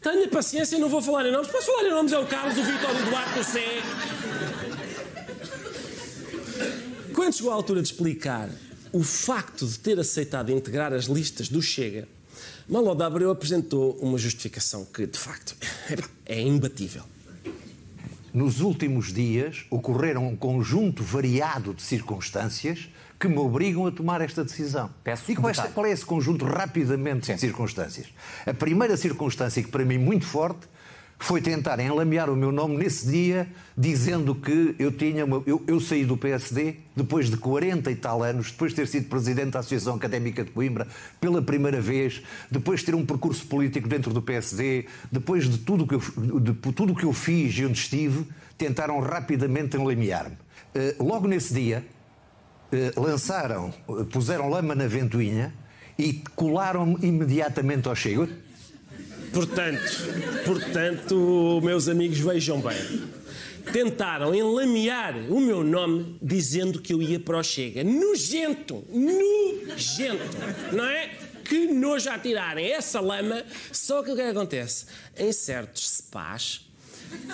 Tenha 0.02 0.26
paciência, 0.28 0.78
não 0.78 0.88
vou 0.88 1.00
falar 1.00 1.26
em 1.26 1.30
nomes. 1.30 1.46
Posso 1.46 1.66
falar 1.66 1.86
em 1.86 1.90
nomes? 1.90 2.12
É 2.12 2.18
o 2.18 2.26
Carlos, 2.26 2.58
o 2.58 2.64
Vitor, 2.64 2.90
o 2.90 3.04
Duarte, 3.08 3.38
o 3.38 3.44
Sé. 3.44 3.82
Quando 7.20 7.34
chegou 7.34 7.52
a 7.52 7.54
altura 7.54 7.82
de 7.82 7.88
explicar 7.88 8.48
o 8.94 9.02
facto 9.02 9.66
de 9.66 9.78
ter 9.78 10.00
aceitado 10.00 10.50
integrar 10.50 10.90
as 10.94 11.04
listas 11.04 11.50
do 11.50 11.60
Chega, 11.60 12.08
Malo 12.66 12.94
da 12.94 13.04
Abreu 13.04 13.30
apresentou 13.30 13.92
uma 14.00 14.16
justificação 14.16 14.86
que, 14.86 15.06
de 15.06 15.18
facto, 15.18 15.54
é 16.24 16.40
imbatível. 16.40 17.02
Nos 18.32 18.62
últimos 18.62 19.12
dias 19.12 19.66
ocorreram 19.68 20.28
um 20.28 20.34
conjunto 20.34 21.02
variado 21.02 21.74
de 21.74 21.82
circunstâncias 21.82 22.88
que 23.18 23.28
me 23.28 23.36
obrigam 23.36 23.86
a 23.86 23.92
tomar 23.92 24.22
esta 24.22 24.42
decisão. 24.42 24.88
Peço 25.04 25.30
e 25.30 25.36
qual, 25.36 25.50
é, 25.50 25.54
qual 25.74 25.84
é 25.84 25.90
esse 25.90 26.06
conjunto 26.06 26.46
rapidamente 26.46 27.34
de 27.34 27.38
circunstâncias? 27.38 28.06
A 28.46 28.54
primeira 28.54 28.96
circunstância, 28.96 29.62
que 29.62 29.68
para 29.68 29.84
mim 29.84 29.98
muito 29.98 30.24
forte, 30.24 30.66
foi 31.20 31.42
tentar 31.42 31.78
enlamear 31.78 32.30
o 32.30 32.34
meu 32.34 32.50
nome 32.50 32.78
nesse 32.78 33.06
dia, 33.06 33.46
dizendo 33.76 34.34
que 34.34 34.74
eu 34.78 34.90
tinha 34.90 35.24
uma, 35.26 35.42
eu, 35.46 35.62
eu 35.66 35.78
saí 35.78 36.02
do 36.02 36.16
PSD 36.16 36.76
depois 36.96 37.30
de 37.30 37.36
40 37.36 37.90
e 37.90 37.94
tal 37.94 38.22
anos, 38.22 38.50
depois 38.50 38.72
de 38.72 38.76
ter 38.76 38.88
sido 38.88 39.08
presidente 39.08 39.50
da 39.50 39.58
Associação 39.58 39.94
Académica 39.94 40.42
de 40.42 40.50
Coimbra 40.50 40.88
pela 41.20 41.42
primeira 41.42 41.78
vez, 41.78 42.22
depois 42.50 42.80
de 42.80 42.86
ter 42.86 42.94
um 42.94 43.04
percurso 43.04 43.46
político 43.46 43.86
dentro 43.86 44.14
do 44.14 44.22
PSD, 44.22 44.86
depois 45.12 45.48
de 45.48 45.58
tudo 45.58 45.86
que 45.86 45.94
eu, 45.94 46.40
de 46.40 46.54
tudo 46.72 46.94
que 46.94 47.04
eu 47.04 47.12
fiz 47.12 47.54
e 47.58 47.66
onde 47.66 47.78
estive, 47.78 48.26
tentaram 48.56 48.98
rapidamente 48.98 49.76
enlamear-me. 49.76 50.36
Eh, 50.74 50.96
logo 50.98 51.28
nesse 51.28 51.52
dia, 51.52 51.84
eh, 52.72 52.92
lançaram, 52.96 53.74
eh, 53.90 54.04
puseram 54.10 54.48
lama 54.48 54.74
na 54.74 54.86
ventoinha 54.86 55.52
e 55.98 56.22
colaram-me 56.34 56.96
imediatamente 57.02 57.88
ao 57.88 57.94
Chega. 57.94 58.26
Portanto, 59.32 60.44
portanto, 60.44 61.60
meus 61.62 61.88
amigos, 61.88 62.18
vejam 62.18 62.60
bem. 62.60 63.02
Tentaram 63.72 64.34
enlamear 64.34 65.16
o 65.30 65.40
meu 65.40 65.62
nome 65.62 66.16
dizendo 66.20 66.80
que 66.80 66.92
eu 66.92 67.00
ia 67.00 67.20
para 67.20 67.38
o 67.38 67.42
Chega. 67.42 67.84
Nojento! 67.84 68.84
Nojento! 68.88 70.36
Não 70.72 70.84
é? 70.84 71.10
Que 71.44 71.66
nojo 71.66 72.08
a 72.10 72.18
tirarem 72.18 72.72
essa 72.72 73.00
lama. 73.00 73.44
Só 73.70 74.02
que 74.02 74.10
o 74.10 74.16
que 74.16 74.22
é 74.22 74.30
acontece? 74.30 74.86
Em 75.16 75.32
certos 75.32 75.88
spas, 75.88 76.62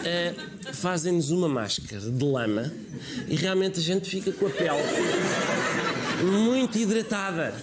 eh, 0.04 0.34
fazem-nos 0.72 1.30
uma 1.30 1.48
máscara 1.48 2.00
de 2.00 2.24
lama 2.24 2.72
e 3.28 3.36
realmente 3.36 3.78
a 3.78 3.82
gente 3.82 4.08
fica 4.08 4.32
com 4.32 4.46
a 4.46 4.50
pele 4.50 4.82
muito 6.22 6.78
hidratada, 6.78 7.54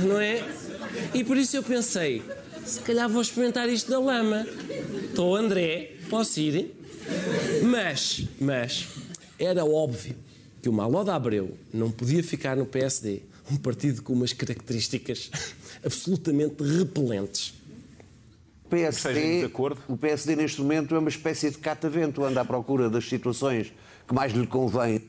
não 0.00 0.20
é? 0.20 0.44
E 1.12 1.24
por 1.24 1.36
isso 1.36 1.56
eu 1.56 1.62
pensei, 1.62 2.22
se 2.66 2.80
calhar 2.80 3.08
vou 3.08 3.22
experimentar 3.22 3.68
isto 3.68 3.90
da 3.90 3.98
lama. 3.98 4.46
Estou 5.08 5.36
André, 5.36 5.92
posso 6.10 6.40
ir? 6.40 6.74
Mas, 7.62 8.26
mas, 8.40 8.88
era 9.38 9.64
óbvio 9.64 10.16
que 10.60 10.68
o 10.68 10.72
Maló 10.72 11.04
de 11.04 11.10
Abreu 11.10 11.56
não 11.72 11.90
podia 11.90 12.22
ficar 12.22 12.56
no 12.56 12.66
PSD, 12.66 13.22
um 13.50 13.56
partido 13.56 14.02
com 14.02 14.12
umas 14.12 14.32
características 14.32 15.30
absolutamente 15.84 16.62
repelentes. 16.62 17.54
O 18.64 18.68
PSD, 18.68 19.48
o 19.88 19.96
PSD 19.96 20.34
neste 20.34 20.60
momento 20.60 20.96
é 20.96 20.98
uma 20.98 21.08
espécie 21.08 21.50
de 21.50 21.58
catavento, 21.58 22.24
anda 22.24 22.40
à 22.40 22.44
procura 22.44 22.90
das 22.90 23.08
situações 23.08 23.72
que 24.08 24.12
mais 24.12 24.32
lhe 24.32 24.46
convém. 24.46 25.00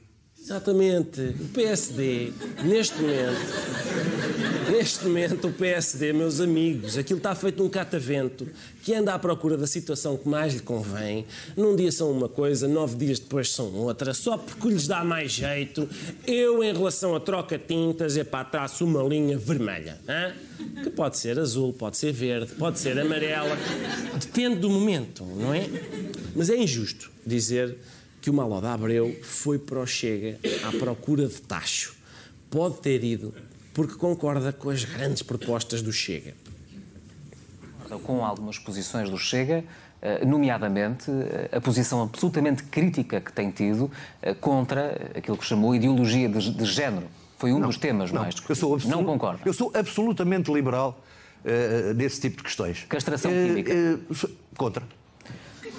Exatamente. 0.48 1.36
O 1.42 1.48
PSD, 1.50 2.32
neste 2.64 3.02
momento, 3.02 4.48
Neste 4.72 5.06
momento, 5.06 5.48
o 5.48 5.54
PSD, 5.54 6.12
meus 6.12 6.42
amigos, 6.42 6.98
aquilo 6.98 7.20
está 7.20 7.34
feito 7.34 7.64
um 7.64 7.70
catavento 7.70 8.46
que 8.84 8.94
anda 8.94 9.14
à 9.14 9.20
procura 9.20 9.56
da 9.56 9.66
situação 9.66 10.18
que 10.18 10.28
mais 10.28 10.54
lhe 10.54 10.60
convém. 10.60 11.26
Num 11.56 11.74
dia 11.74 11.90
são 11.90 12.12
uma 12.12 12.28
coisa, 12.28 12.68
nove 12.68 12.98
dias 12.98 13.18
depois 13.18 13.50
são 13.50 13.74
outra, 13.74 14.14
só 14.14 14.38
porque 14.38 14.68
lhes 14.68 14.86
dá 14.86 15.06
mais 15.06 15.32
jeito. 15.32 15.88
Eu, 16.26 16.62
em 16.62 16.74
relação 16.74 17.16
a 17.16 17.20
troca-tintas, 17.20 18.18
é 18.18 18.26
para 18.26 18.44
traço 18.44 18.84
uma 18.84 19.02
linha 19.02 19.38
vermelha. 19.38 20.00
hã? 20.08 20.34
Que 20.84 20.90
pode 20.90 21.18
ser 21.18 21.40
azul, 21.40 21.72
pode 21.72 21.96
ser 21.96 22.12
verde, 22.12 22.54
pode 22.56 22.78
ser 22.78 23.00
amarela. 23.00 23.58
Depende 24.20 24.58
do 24.58 24.70
momento, 24.70 25.24
não 25.24 25.54
é? 25.54 25.66
Mas 26.36 26.50
é 26.50 26.58
injusto 26.58 27.10
dizer 27.26 27.78
que 28.28 28.32
o 28.32 28.34
Malo 28.34 28.60
da 28.60 28.74
Abreu 28.74 29.18
foi 29.24 29.58
para 29.58 29.80
o 29.80 29.88
Chega 29.88 30.38
à 30.68 30.72
procura 30.78 31.26
de 31.28 31.40
tacho. 31.42 31.96
Pode 32.50 32.80
ter 32.80 33.02
ido 33.02 33.34
porque 33.74 33.94
concorda 33.94 34.52
com 34.52 34.70
as 34.70 34.84
grandes 34.84 35.22
propostas 35.22 35.82
do 35.82 35.94
Chega. 35.94 36.34
com 38.04 38.26
algumas 38.26 38.60
posições 38.60 39.10
do 39.10 39.18
Chega, 39.18 39.64
eh, 40.02 40.26
nomeadamente 40.26 41.10
eh, 41.10 41.56
a 41.56 41.62
posição 41.62 42.04
absolutamente 42.04 42.64
crítica 42.64 43.22
que 43.22 43.32
tem 43.32 43.50
tido 43.50 43.90
eh, 44.22 44.34
contra 44.34 45.10
aquilo 45.16 45.38
que 45.38 45.46
chamou 45.46 45.74
ideologia 45.74 46.28
de, 46.28 46.52
de 46.52 46.66
género. 46.66 47.08
Foi 47.38 47.54
um 47.54 47.62
dos 47.62 47.78
temas 47.78 48.12
mais 48.12 48.36
Eu 48.50 48.56
sou 48.58 48.76
discutidos. 48.76 48.88
Não 48.88 49.06
concordo. 49.06 49.40
Eu 49.46 49.54
sou 49.54 49.72
absolutamente 49.74 50.52
liberal 50.52 51.02
eh, 51.46 51.94
nesse 51.96 52.20
tipo 52.20 52.38
de 52.38 52.44
questões. 52.44 52.84
Castração 52.90 53.32
Eh, 53.32 53.46
química. 53.48 53.74
sou- 54.14 54.30
contra. 54.58 54.84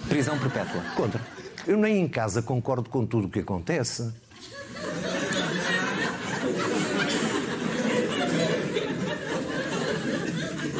Prisão 0.08 0.38
perpétua. 0.38 0.80
Contra. 0.96 1.20
Eu 1.66 1.76
nem 1.76 2.00
em 2.00 2.08
casa 2.08 2.42
concordo 2.42 2.88
com 2.88 3.04
tudo 3.04 3.26
o 3.26 3.30
que 3.30 3.40
acontece. 3.40 4.10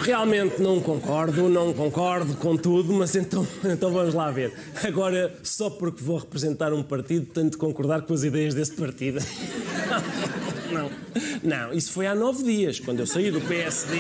Realmente 0.02 0.62
não 0.62 0.80
concordo, 0.80 1.50
não 1.50 1.74
concordo 1.74 2.34
com 2.36 2.56
tudo, 2.56 2.94
mas 2.94 3.14
então, 3.14 3.46
então 3.64 3.92
vamos 3.92 4.14
lá 4.14 4.30
ver. 4.30 4.54
Agora, 4.82 5.36
só 5.42 5.68
porque 5.68 6.02
vou 6.02 6.16
representar 6.16 6.72
um 6.72 6.82
partido, 6.82 7.26
tenho 7.26 7.50
de 7.50 7.58
concordar 7.58 8.02
com 8.02 8.14
as 8.14 8.22
ideias 8.22 8.54
desse 8.54 8.72
partido. 8.72 9.20
Não, 10.68 10.90
não, 11.42 11.72
isso 11.72 11.90
foi 11.92 12.06
há 12.06 12.14
nove 12.14 12.42
dias, 12.42 12.78
quando 12.78 13.00
eu 13.00 13.06
saí 13.06 13.30
do 13.30 13.40
PSD. 13.40 13.96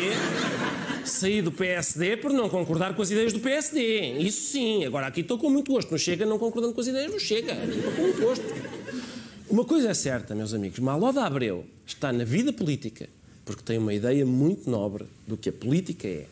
Saí 1.08 1.42
do 1.42 1.50
PSD 1.50 2.16
por 2.18 2.32
não 2.32 2.48
concordar 2.48 2.94
com 2.94 3.02
as 3.02 3.10
ideias 3.10 3.32
do 3.32 3.40
PSD. 3.40 4.18
Isso 4.18 4.52
sim. 4.52 4.84
Agora 4.84 5.06
aqui 5.06 5.20
estou 5.20 5.38
com 5.38 5.50
muito 5.50 5.72
gosto. 5.72 5.90
Não 5.90 5.98
chega 5.98 6.24
não 6.26 6.38
concordando 6.38 6.74
com 6.74 6.80
as 6.80 6.86
ideias 6.86 7.10
do 7.10 7.18
Chega. 7.18 7.54
Estou 7.54 7.92
com 7.92 8.02
muito 8.02 8.20
gosto. 8.20 8.44
Uma 9.48 9.64
coisa 9.64 9.88
é 9.90 9.94
certa, 9.94 10.34
meus 10.34 10.52
amigos. 10.52 10.78
Maloda 10.78 11.24
Abreu 11.24 11.64
está 11.86 12.12
na 12.12 12.24
vida 12.24 12.52
política 12.52 13.08
porque 13.48 13.62
tem 13.62 13.78
uma 13.78 13.94
ideia 13.94 14.26
muito 14.26 14.68
nobre 14.68 15.06
do 15.26 15.34
que 15.34 15.48
a 15.48 15.52
política 15.52 16.06
é. 16.06 16.26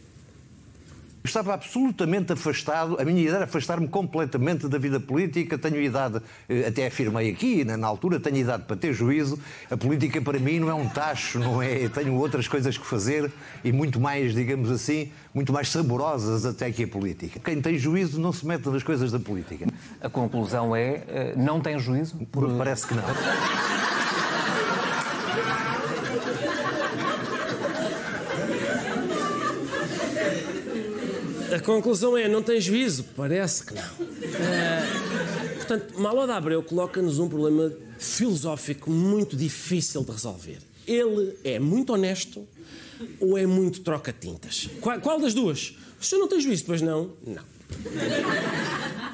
Estava 1.26 1.54
absolutamente 1.54 2.32
afastado, 2.32 2.96
a 3.00 3.04
minha 3.04 3.20
ideia 3.20 3.34
era 3.34 3.44
afastar-me 3.44 3.88
completamente 3.88 4.68
da 4.68 4.78
vida 4.78 5.00
política. 5.00 5.58
Tenho 5.58 5.82
idade, 5.82 6.22
eh, 6.48 6.68
até 6.68 6.86
afirmei 6.86 7.30
aqui, 7.30 7.64
na, 7.64 7.84
altura, 7.86 8.20
tenho 8.20 8.36
idade 8.36 8.62
para 8.62 8.76
ter 8.76 8.92
juízo. 8.92 9.36
A 9.68 9.76
política 9.76 10.22
para 10.22 10.38
mim 10.38 10.60
não 10.60 10.70
é 10.70 10.74
um 10.74 10.88
tacho, 10.88 11.40
não 11.40 11.60
é? 11.60 11.88
Tenho 11.88 12.14
outras 12.14 12.46
coisas 12.46 12.78
que 12.78 12.86
fazer 12.86 13.30
e 13.64 13.72
muito 13.72 13.98
mais, 13.98 14.34
digamos 14.34 14.70
assim, 14.70 15.10
muito 15.34 15.52
mais 15.52 15.68
saborosas 15.68 16.46
até 16.46 16.70
que 16.70 16.84
a 16.84 16.88
política. 16.88 17.40
Quem 17.40 17.60
tem 17.60 17.76
juízo 17.76 18.20
não 18.20 18.32
se 18.32 18.46
mete 18.46 18.68
nas 18.68 18.84
coisas 18.84 19.10
da 19.10 19.18
política. 19.18 19.66
A 20.00 20.08
conclusão 20.08 20.76
é, 20.76 21.02
eh, 21.08 21.34
não 21.36 21.60
tem 21.60 21.76
juízo? 21.78 22.16
Parece 22.56 22.86
que 22.86 22.94
não. 22.94 23.02
A 31.56 31.60
conclusão 31.60 32.18
é, 32.18 32.28
não 32.28 32.42
tem 32.42 32.60
juízo? 32.60 33.02
Parece 33.16 33.64
que 33.64 33.72
não. 33.72 33.82
Eh, 33.82 35.54
portanto, 35.56 35.98
Maloda 35.98 36.34
Abreu 36.34 36.62
coloca-nos 36.62 37.18
um 37.18 37.30
problema 37.30 37.72
filosófico 37.98 38.90
muito 38.90 39.34
difícil 39.34 40.04
de 40.04 40.12
resolver. 40.12 40.58
Ele 40.86 41.34
é 41.42 41.58
muito 41.58 41.94
honesto 41.94 42.46
ou 43.18 43.38
é 43.38 43.46
muito 43.46 43.80
troca-tintas? 43.80 44.68
Qual, 44.82 45.00
qual 45.00 45.18
das 45.18 45.32
duas? 45.32 45.74
O 45.98 46.04
senhor 46.04 46.20
não 46.20 46.28
tem 46.28 46.42
juízo, 46.42 46.66
pois 46.66 46.82
não? 46.82 47.12
Não. 47.26 47.42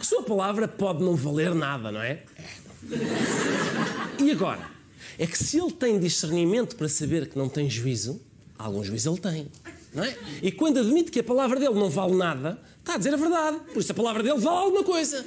A 0.01 0.03
sua 0.03 0.25
palavra 0.25 0.67
pode 0.67 1.01
não 1.01 1.15
valer 1.15 1.55
nada, 1.55 1.93
não 1.93 2.03
é? 2.03 2.25
É. 2.37 4.21
E 4.21 4.33
agora? 4.33 4.69
É 5.17 5.29
que 5.29 5.39
se 5.39 5.61
ele 5.61 5.71
tem 5.71 5.97
discernimento 5.97 6.75
para 6.75 6.89
saber 6.89 7.29
que 7.29 7.39
não 7.39 7.49
tem 7.49 7.71
juízo, 7.71 8.21
algum 8.59 8.83
juízo 8.83 9.13
ele 9.13 9.21
tem. 9.21 9.49
É? 9.95 10.17
E 10.43 10.51
quando 10.51 10.81
admite 10.81 11.11
que 11.11 11.21
a 11.21 11.25
palavra 11.25 11.61
dele 11.61 11.75
não 11.75 11.91
vale 11.91 12.15
nada, 12.15 12.59
está 12.81 12.95
a 12.95 12.99
dizer 12.99 13.13
a 13.13 13.17
verdade. 13.17 13.59
Por 13.73 13.81
isso 13.81 13.93
a 13.93 13.95
palavra 13.95 14.23
dele 14.23 14.39
vale 14.39 14.57
alguma 14.57 14.85
coisa. 14.85 15.25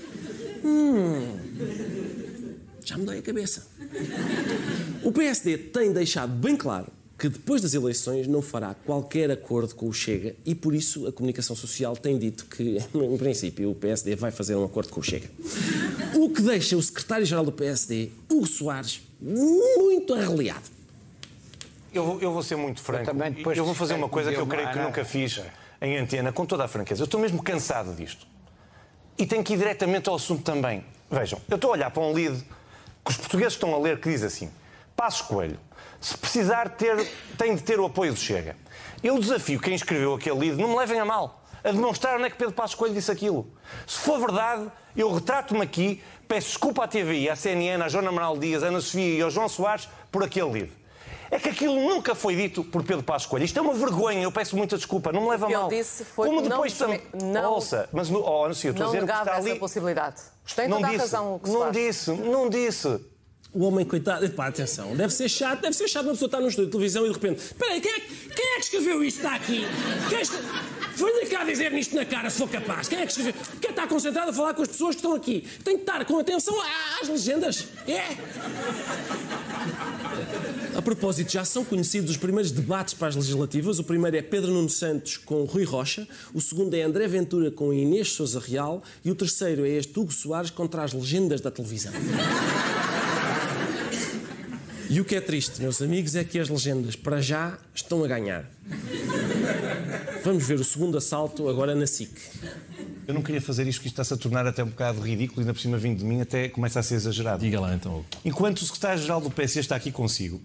Hum, 0.63 1.37
já 2.83 2.97
me 2.97 3.05
dói 3.05 3.19
a 3.19 3.21
cabeça. 3.21 3.67
O 5.03 5.11
PSD 5.11 5.57
tem 5.57 5.93
deixado 5.93 6.31
bem 6.31 6.55
claro 6.55 6.87
que 7.17 7.29
depois 7.29 7.61
das 7.61 7.73
eleições 7.73 8.27
não 8.27 8.41
fará 8.41 8.73
qualquer 8.73 9.31
acordo 9.31 9.73
com 9.73 9.87
o 9.87 9.93
Chega 9.93 10.35
e 10.45 10.53
por 10.53 10.75
isso 10.75 11.07
a 11.07 11.11
comunicação 11.11 11.55
social 11.55 11.95
tem 11.95 12.17
dito 12.17 12.45
que, 12.45 12.77
em 12.93 13.17
princípio, 13.17 13.71
o 13.71 13.75
PSD 13.75 14.15
vai 14.15 14.31
fazer 14.31 14.55
um 14.55 14.65
acordo 14.65 14.89
com 14.89 14.99
o 14.99 15.03
Chega. 15.03 15.29
O 16.15 16.29
que 16.29 16.41
deixa 16.41 16.75
o 16.75 16.81
secretário-geral 16.81 17.45
do 17.45 17.51
PSD, 17.51 18.09
Hugo 18.29 18.47
Soares, 18.47 19.01
muito 19.21 20.13
arreliado. 20.13 20.75
Eu 21.95 22.03
vou, 22.03 22.19
eu 22.19 22.33
vou 22.33 22.43
ser 22.43 22.57
muito 22.57 22.81
franco. 22.81 23.13
depois 23.13 23.57
eu 23.57 23.63
vou 23.63 23.73
fazer 23.73 23.93
uma 23.93 24.09
coisa 24.09 24.29
que 24.29 24.37
eu 24.37 24.45
creio 24.45 24.69
que 24.69 24.77
nunca 24.77 25.05
fiz 25.05 25.41
em 25.81 25.97
antena, 25.97 26.33
com 26.33 26.45
toda 26.45 26.65
a 26.65 26.67
franqueza. 26.67 27.01
Eu 27.01 27.05
estou 27.05 27.17
mesmo 27.21 27.41
cansado 27.41 27.95
disto. 27.95 28.27
E 29.17 29.25
tenho 29.25 29.41
que 29.41 29.53
ir 29.53 29.57
diretamente 29.57 30.09
ao 30.09 30.15
assunto 30.15 30.43
também. 30.43 30.83
Vejam, 31.09 31.39
eu 31.49 31.55
estou 31.55 31.69
a 31.69 31.73
olhar 31.73 31.89
para 31.89 32.03
um 32.03 32.11
lead 32.11 32.43
que 33.05 33.11
os 33.11 33.15
portugueses 33.15 33.53
estão 33.53 33.73
a 33.73 33.79
ler 33.79 34.01
que 34.01 34.09
diz 34.09 34.23
assim: 34.23 34.51
Passos 34.93 35.21
Coelho, 35.21 35.57
se 36.01 36.17
precisar 36.17 36.67
ter, 36.71 37.09
tem 37.37 37.55
de 37.55 37.63
ter 37.63 37.79
o 37.79 37.85
apoio 37.85 38.11
do 38.11 38.19
Chega. 38.19 38.57
Eu 39.01 39.17
desafio 39.17 39.57
quem 39.57 39.73
escreveu 39.73 40.15
aquele 40.15 40.37
lead, 40.37 40.61
não 40.61 40.67
me 40.67 40.75
levem 40.75 40.99
a 40.99 41.05
mal, 41.05 41.45
a 41.63 41.71
demonstrar 41.71 42.17
onde 42.17 42.25
é 42.25 42.29
que 42.29 42.35
Pedro 42.35 42.53
Passos 42.53 42.75
Coelho 42.75 42.93
disse 42.93 43.09
aquilo. 43.09 43.49
Se 43.87 43.99
for 43.99 44.19
verdade, 44.19 44.69
eu 44.97 45.13
retrato-me 45.13 45.61
aqui, 45.61 46.03
peço 46.27 46.47
desculpa 46.47 46.83
à 46.83 46.87
TVI, 46.89 47.29
à 47.29 47.37
CNN, 47.37 47.81
à 47.81 47.87
Joana 47.87 48.09
Amaral 48.09 48.37
Dias, 48.37 48.63
à 48.63 48.67
Ana 48.67 48.81
Sofia 48.81 49.19
e 49.19 49.21
ao 49.21 49.29
João 49.29 49.47
Soares 49.47 49.87
por 50.11 50.23
aquele 50.23 50.51
lead. 50.51 50.84
É 51.35 51.39
que 51.39 51.49
aquilo 51.49 51.75
nunca 51.75 52.15
foi 52.15 52.33
dito 52.33 52.63
por 52.63 52.81
Pedro 52.81 53.03
Passos 53.03 53.27
Coelho. 53.27 53.43
Isto 53.43 53.59
é 53.59 53.61
uma 53.61 53.73
vergonha, 53.73 54.21
eu 54.23 54.31
peço 54.31 54.55
muita 54.55 54.77
desculpa, 54.77 55.11
não 55.11 55.23
me 55.23 55.29
leva 55.31 55.47
a 55.47 55.49
Ele 55.49 55.57
mal. 55.59 55.67
disse 55.69 56.05
foi 56.05 56.27
Como 56.29 56.39
não 56.41 56.47
depois 56.49 56.73
também. 56.73 57.01
desme- 57.13 57.31
não- 57.33 57.51
Ouça, 57.53 57.89
mas 57.91 58.09
no, 58.09 58.21
oh, 58.21 58.45
Ana 58.45 58.53
Sofia, 58.53 58.69
eu 58.69 58.71
estou 58.71 58.83
a 58.83 58.87
Não 58.87 58.93
dizer 58.93 59.03
o 59.03 59.07
que 59.07 59.11
negava 59.13 59.37
essa 59.37 59.49
ali. 59.49 59.59
possibilidade. 59.59 60.15
Tem 60.55 60.67
não 60.69 60.77
toda 60.77 60.87
a 60.87 60.91
disse, 60.91 61.01
razão 61.01 61.35
o 61.35 61.39
que 61.39 61.47
se 61.49 61.53
não 61.53 61.61
faz. 61.61 61.73
disse, 61.73 62.11
não 62.11 62.49
disse. 62.49 62.99
O 63.53 63.63
homem, 63.65 63.85
coitado, 63.85 64.29
pá, 64.31 64.47
atenção, 64.47 64.95
deve 64.97 65.13
ser 65.13 65.29
chato, 65.29 65.61
deve 65.61 65.73
ser 65.75 65.87
chato 65.87 66.03
uma 66.05 66.11
pessoa 66.11 66.27
estar 66.27 66.39
num 66.41 66.47
estúdio 66.47 66.65
de 66.65 66.71
televisão 66.73 67.05
e 67.05 67.07
de 67.07 67.13
repente, 67.13 67.39
espera 67.41 67.71
aí, 67.71 67.79
quem 67.81 67.91
é, 67.91 67.99
que- 68.01 68.29
quem 68.35 68.45
é 68.45 68.55
que 68.55 68.61
escreveu 68.61 69.01
isto 69.03 69.19
que 69.21 69.25
está 69.25 69.35
aqui? 69.37 69.65
Quem 70.09 70.17
é 70.17 70.21
que? 70.21 70.31
Venha 70.95 71.25
cá 71.29 71.43
dizer 71.45 71.71
nisto 71.71 71.95
na 71.95 72.05
cara, 72.05 72.29
se 72.29 72.37
for 72.37 72.49
capaz. 72.49 72.87
Quem 72.89 72.99
é 72.99 73.05
que 73.05 73.11
escreveu? 73.11 73.33
Quem 73.61 73.69
está 73.71 73.87
concentrado 73.87 74.29
a 74.29 74.33
falar 74.33 74.53
com 74.53 74.61
as 74.61 74.67
pessoas 74.67 74.95
que 74.95 74.99
estão 74.99 75.13
aqui? 75.13 75.47
Tem 75.63 75.75
que 75.75 75.81
estar 75.83 76.03
com 76.05 76.17
atenção 76.19 76.53
às 77.01 77.07
legendas. 77.07 77.67
É? 77.87 78.15
A 80.75 80.81
propósito, 80.81 81.31
já 81.31 81.45
são 81.45 81.63
conhecidos 81.63 82.11
os 82.11 82.17
primeiros 82.17 82.51
debates 82.51 82.93
para 82.93 83.07
as 83.07 83.15
legislativas. 83.15 83.79
O 83.79 83.83
primeiro 83.83 84.17
é 84.17 84.21
Pedro 84.21 84.51
Nuno 84.51 84.69
Santos 84.69 85.15
com 85.15 85.45
Rui 85.45 85.63
Rocha, 85.63 86.05
o 86.33 86.41
segundo 86.41 86.73
é 86.73 86.81
André 86.81 87.07
Ventura 87.07 87.49
com 87.49 87.73
Inês 87.73 88.11
Souza 88.11 88.41
Real 88.41 88.83
e 89.03 89.09
o 89.09 89.15
terceiro 89.15 89.65
é 89.65 89.69
este 89.69 89.97
Hugo 89.97 90.11
Soares 90.11 90.49
contra 90.49 90.83
as 90.83 90.91
legendas 90.91 91.39
da 91.39 91.49
televisão. 91.49 91.93
E 94.89 94.99
o 94.99 95.05
que 95.05 95.15
é 95.15 95.21
triste, 95.21 95.61
meus 95.61 95.81
amigos, 95.81 96.13
é 96.15 96.23
que 96.23 96.37
as 96.37 96.49
legendas, 96.49 96.95
para 96.95 97.21
já, 97.21 97.57
estão 97.73 98.03
a 98.03 98.07
ganhar. 98.07 98.45
Vamos 100.23 100.45
ver 100.45 100.59
o 100.59 100.63
segundo 100.63 100.97
assalto 100.97 101.47
agora 101.47 101.73
na 101.73 101.87
SIC. 101.87 102.11
Eu 103.07 103.13
não 103.13 103.21
queria 103.21 103.41
fazer 103.41 103.65
isto, 103.67 103.81
que 103.81 103.87
isto 103.87 103.93
está-se 103.93 104.13
a 104.13 104.17
tornar 104.17 104.45
até 104.45 104.63
um 104.63 104.67
bocado 104.67 104.99
ridículo 104.99 105.39
e 105.39 105.43
ainda 105.43 105.53
por 105.53 105.59
cima 105.59 105.77
vindo 105.77 105.99
de 105.99 106.05
mim 106.05 106.21
até 106.21 106.49
começa 106.49 106.79
a 106.79 106.83
ser 106.83 106.95
exagerado. 106.95 107.39
Diga 107.39 107.59
lá 107.59 107.73
então. 107.73 108.03
Enquanto 108.23 108.57
o 108.57 108.65
secretário-geral 108.65 109.21
do 109.21 109.31
PSD 109.31 109.61
está 109.61 109.75
aqui 109.75 109.91
consigo, 109.91 110.41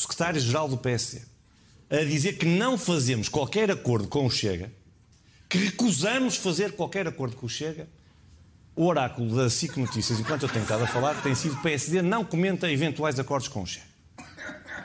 secretário-geral 0.00 0.68
do 0.68 0.76
PSD, 0.76 1.22
a 1.90 2.04
dizer 2.04 2.34
que 2.38 2.46
não 2.46 2.78
fazemos 2.78 3.28
qualquer 3.28 3.70
acordo 3.70 4.08
com 4.08 4.26
o 4.26 4.30
Chega, 4.30 4.72
que 5.48 5.58
recusamos 5.58 6.36
fazer 6.36 6.72
qualquer 6.72 7.06
acordo 7.08 7.36
com 7.36 7.46
o 7.46 7.48
Chega, 7.48 7.88
o 8.76 8.86
oráculo 8.86 9.34
da 9.36 9.50
SIC 9.50 9.76
Notícias, 9.76 10.18
enquanto 10.20 10.42
eu 10.44 10.48
tenho 10.48 10.62
estado 10.62 10.84
a 10.84 10.86
falar, 10.86 11.20
tem 11.22 11.34
sido 11.34 11.56
PSD 11.56 12.00
não 12.02 12.24
comenta 12.24 12.70
eventuais 12.70 13.18
acordos 13.18 13.48
com 13.48 13.62
o 13.62 13.66
Chega. 13.66 13.90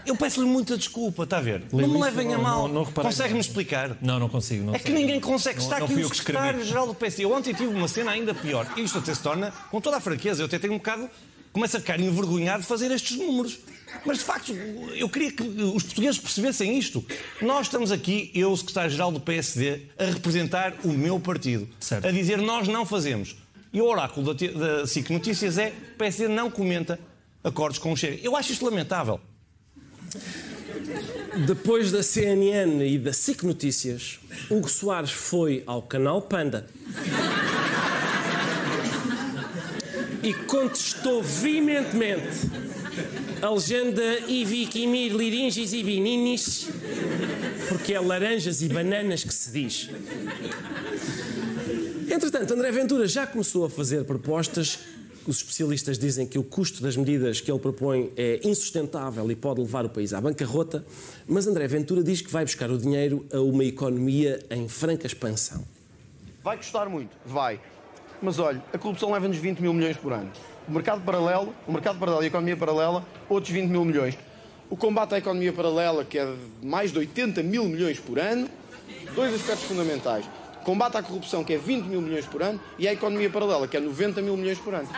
Eu 0.06 0.15
peço-lhe 0.15 0.45
muita 0.47 0.78
desculpa, 0.78 1.23
está 1.23 1.38
a 1.38 1.41
ver? 1.41 1.63
não 1.71 1.88
me 1.88 1.99
levem 1.99 2.32
a 2.32 2.38
não- 2.38 2.43
mal. 2.43 2.67
não- 2.67 2.84
não. 2.86 2.91
Consegue-me 2.91 3.39
explicar? 3.39 3.97
Não, 4.01 4.19
não 4.19 4.30
consigo. 4.30 4.63
Não 4.63 4.75
é 4.75 4.80
que 4.80 4.86
sei. 4.86 4.93
ninguém 4.93 5.19
consegue. 5.19 5.58
Não- 5.58 5.65
Está 5.65 5.80
não 5.80 5.86
aqui 5.86 5.95
fui 5.95 6.04
o 6.04 6.10
que 6.12 6.17
secretário-geral 6.17 6.86
do 6.88 6.93
PSD. 6.93 7.25
Eu 7.25 7.32
ontem 7.34 7.54
tive 7.56 7.73
uma 7.73 7.88
cena 7.88 8.12
ainda 8.12 8.32
pior. 8.36 8.71
Isto 8.78 8.99
até 8.99 9.15
se 9.15 9.21
torna, 9.21 9.51
com 9.71 9.82
toda 9.82 9.97
a 9.97 9.99
franqueza, 9.99 10.43
eu 10.43 10.45
até 10.45 10.60
tenho 10.60 10.73
um 10.73 10.78
bocado. 10.78 11.10
Começo 11.51 11.78
a 11.78 11.80
ficar 11.80 11.99
envergonhado 11.99 12.62
de 12.62 12.67
fazer 12.67 12.91
estes 12.91 13.17
números. 13.17 13.58
Mas 14.05 14.19
de 14.19 14.23
facto, 14.23 14.53
eu 14.95 15.08
queria 15.10 15.31
que 15.31 15.43
os 15.43 15.84
portugueses 15.84 16.19
percebessem 16.19 16.77
isto. 16.77 17.05
Nós 17.41 17.67
estamos 17.67 17.91
aqui, 17.91 18.31
eu, 18.34 18.51
o 18.51 18.58
secretário-geral 18.58 19.12
do 19.12 19.19
PSD, 19.19 19.84
a 19.97 20.05
representar 20.05 20.73
o 20.84 20.89
meu 20.89 21.19
partido. 21.19 21.67
A 22.03 22.12
dizer 22.12 22.38
nós 22.38 22.67
não 22.67 22.86
fazemos. 22.86 23.36
E 23.71 23.81
o 23.81 23.86
oráculo 23.86 24.34
da, 24.34 24.47
da 24.47 24.88
SIC 24.88 25.10
Notícias 25.10 25.58
é 25.58 25.73
o 25.93 25.97
PSD 25.97 26.27
não 26.27 26.49
comenta 26.49 26.99
acordos 27.43 27.77
com 27.77 27.91
o 27.91 27.97
Chega. 27.97 28.19
Eu 28.23 28.36
acho 28.36 28.51
isto 28.51 28.65
lamentável. 28.65 29.19
Depois 31.45 31.91
da 31.91 32.01
CNN 32.01 32.88
e 32.88 32.97
da 32.97 33.12
SIC 33.12 33.43
Notícias, 33.43 34.19
Hugo 34.49 34.69
Soares 34.69 35.12
foi 35.12 35.63
ao 35.65 35.81
canal 35.81 36.21
Panda 36.21 36.67
e 40.23 40.34
contestou 40.34 41.21
veementemente 41.21 42.49
a 43.45 43.51
legenda 43.51 44.01
Ivi, 44.27 44.65
Kimir, 44.65 45.13
Liringes 45.13 45.71
e 45.71 45.84
Bininis, 45.84 46.67
porque 47.69 47.93
é 47.93 47.99
laranjas 47.99 48.63
e 48.63 48.67
bananas 48.67 49.23
que 49.23 49.34
se 49.34 49.51
diz. 49.51 49.89
Entretanto, 52.10 52.53
André 52.55 52.71
Ventura 52.71 53.08
já 53.08 53.27
começou 53.27 53.65
a 53.65 53.69
fazer 53.69 54.03
propostas. 54.03 54.79
Os 55.27 55.38
especialistas 55.38 55.99
dizem 55.99 56.25
que 56.25 56.39
o 56.39 56.43
custo 56.43 56.81
das 56.81 56.97
medidas 56.97 57.39
que 57.39 57.51
ele 57.51 57.60
propõe 57.60 58.12
é 58.17 58.39
insustentável 58.43 59.29
e 59.29 59.36
pode 59.36 59.62
levar 59.62 59.86
o 59.86 59.89
país 59.89 60.12
à 60.13 60.19
bancarrota, 60.19 60.84
mas 61.27 61.45
André 61.45 61.67
Ventura 61.67 62.03
diz 62.03 62.21
que 62.21 62.31
vai 62.31 62.45
buscar 62.45 62.71
o 62.71 62.77
dinheiro 62.79 63.25
a 63.31 63.39
uma 63.39 63.63
economia 63.63 64.39
em 64.49 64.67
franca 64.67 65.05
expansão. 65.05 65.63
Vai 66.43 66.58
custar 66.58 66.89
muito? 66.89 67.15
Vai. 67.25 67.60
Mas 68.21 68.39
olha, 68.39 68.63
a 68.73 68.77
corrupção 68.77 69.12
leva-nos 69.12 69.38
20 69.38 69.60
mil 69.60 69.73
milhões 69.73 69.97
por 69.97 70.13
ano. 70.13 70.31
O 70.67 70.71
mercado 70.71 71.01
paralelo, 71.01 71.54
o 71.67 71.71
mercado 71.71 71.99
paralelo 71.99 72.23
e 72.23 72.25
a 72.25 72.28
economia 72.28 72.58
paralela, 72.58 73.06
outros 73.30 73.54
20 73.54 73.69
mil 73.69 73.86
milhões. 73.86 74.17
O 74.67 74.75
combate 74.75 75.13
à 75.13 75.19
economia 75.19 75.54
paralela, 75.54 76.04
que 76.04 76.17
é 76.17 76.25
de 76.25 76.67
mais 76.67 76.91
de 76.91 76.97
80 76.97 77.43
mil 77.43 77.65
milhões 77.65 77.99
por 77.99 78.17
ano, 78.17 78.49
dois 79.13 79.34
aspectos 79.36 79.65
fundamentais. 79.65 80.25
Combate 80.63 80.97
à 80.97 81.04
corrupção, 81.04 81.43
que 81.43 81.54
é 81.54 81.58
20 81.58 81.86
mil 81.86 82.01
milhões 82.01 82.25
por 82.25 82.41
ano, 82.41 82.60
e 82.80 82.88
a 82.88 82.93
economia 82.93 83.30
paralela, 83.30 83.67
que 83.67 83.78
é 83.78 83.80
90 83.80 84.23
mil 84.23 84.36
milhões 84.36 84.58
por 84.58 84.73
ano. 84.73 84.89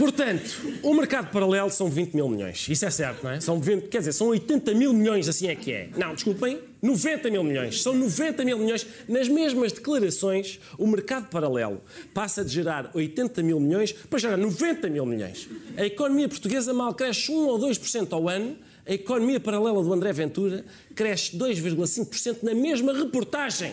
Portanto, 0.00 0.56
o 0.82 0.94
mercado 0.94 1.30
paralelo 1.30 1.68
são 1.68 1.90
20 1.90 2.14
mil 2.14 2.26
milhões. 2.26 2.66
Isso 2.70 2.86
é 2.86 2.90
certo, 2.90 3.22
não 3.22 3.32
é? 3.32 3.38
São 3.38 3.60
20, 3.60 3.88
quer 3.88 3.98
dizer, 3.98 4.12
são 4.12 4.28
80 4.28 4.72
mil 4.72 4.94
milhões, 4.94 5.28
assim 5.28 5.48
é 5.48 5.54
que 5.54 5.70
é. 5.70 5.90
Não, 5.94 6.14
desculpem, 6.14 6.58
90 6.80 7.30
mil 7.30 7.44
milhões. 7.44 7.82
São 7.82 7.92
90 7.92 8.42
mil 8.42 8.56
milhões. 8.56 8.86
Nas 9.06 9.28
mesmas 9.28 9.72
declarações, 9.72 10.58
o 10.78 10.86
mercado 10.86 11.28
paralelo 11.28 11.82
passa 12.14 12.42
de 12.42 12.50
gerar 12.50 12.90
80 12.94 13.42
mil 13.42 13.60
milhões 13.60 13.92
para 13.92 14.18
gerar 14.18 14.38
90 14.38 14.88
mil 14.88 15.04
milhões. 15.04 15.46
A 15.76 15.84
economia 15.84 16.30
portuguesa 16.30 16.72
mal 16.72 16.94
cresce 16.94 17.30
1 17.30 17.34
ou 17.34 17.58
2% 17.58 18.10
ao 18.14 18.26
ano. 18.26 18.56
A 18.86 18.94
economia 18.94 19.38
paralela 19.38 19.82
do 19.82 19.92
André 19.92 20.14
Ventura 20.14 20.64
cresce 20.94 21.36
2,5% 21.36 22.38
na 22.42 22.54
mesma 22.54 22.94
reportagem. 22.94 23.70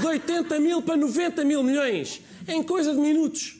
De 0.00 0.06
80 0.06 0.58
mil 0.58 0.80
para 0.80 0.96
90 0.96 1.44
mil 1.44 1.62
milhões. 1.62 2.22
Em 2.48 2.62
coisa 2.62 2.94
de 2.94 2.98
minutos. 2.98 3.57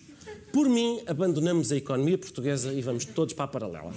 Por 0.52 0.68
mim, 0.68 1.00
abandonamos 1.06 1.70
a 1.70 1.76
economia 1.76 2.16
portuguesa 2.16 2.72
e 2.72 2.80
vamos 2.80 3.04
todos 3.04 3.34
para 3.34 3.44
a 3.44 3.48
paralela. 3.48 3.92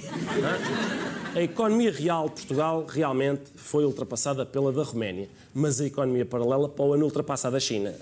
É? 1.35 1.39
A 1.39 1.41
economia 1.41 1.91
real 1.91 2.27
de 2.27 2.35
Portugal 2.35 2.85
realmente 2.87 3.43
foi 3.55 3.85
ultrapassada 3.85 4.45
pela 4.45 4.71
da 4.71 4.83
Roménia, 4.83 5.29
mas 5.53 5.79
a 5.79 5.85
economia 5.85 6.25
paralela 6.25 6.67
para 6.67 6.83
o 6.83 6.93
ano 6.93 7.05
ultrapassa 7.05 7.47
a 7.47 7.51
da 7.51 7.59
China. 7.59 7.95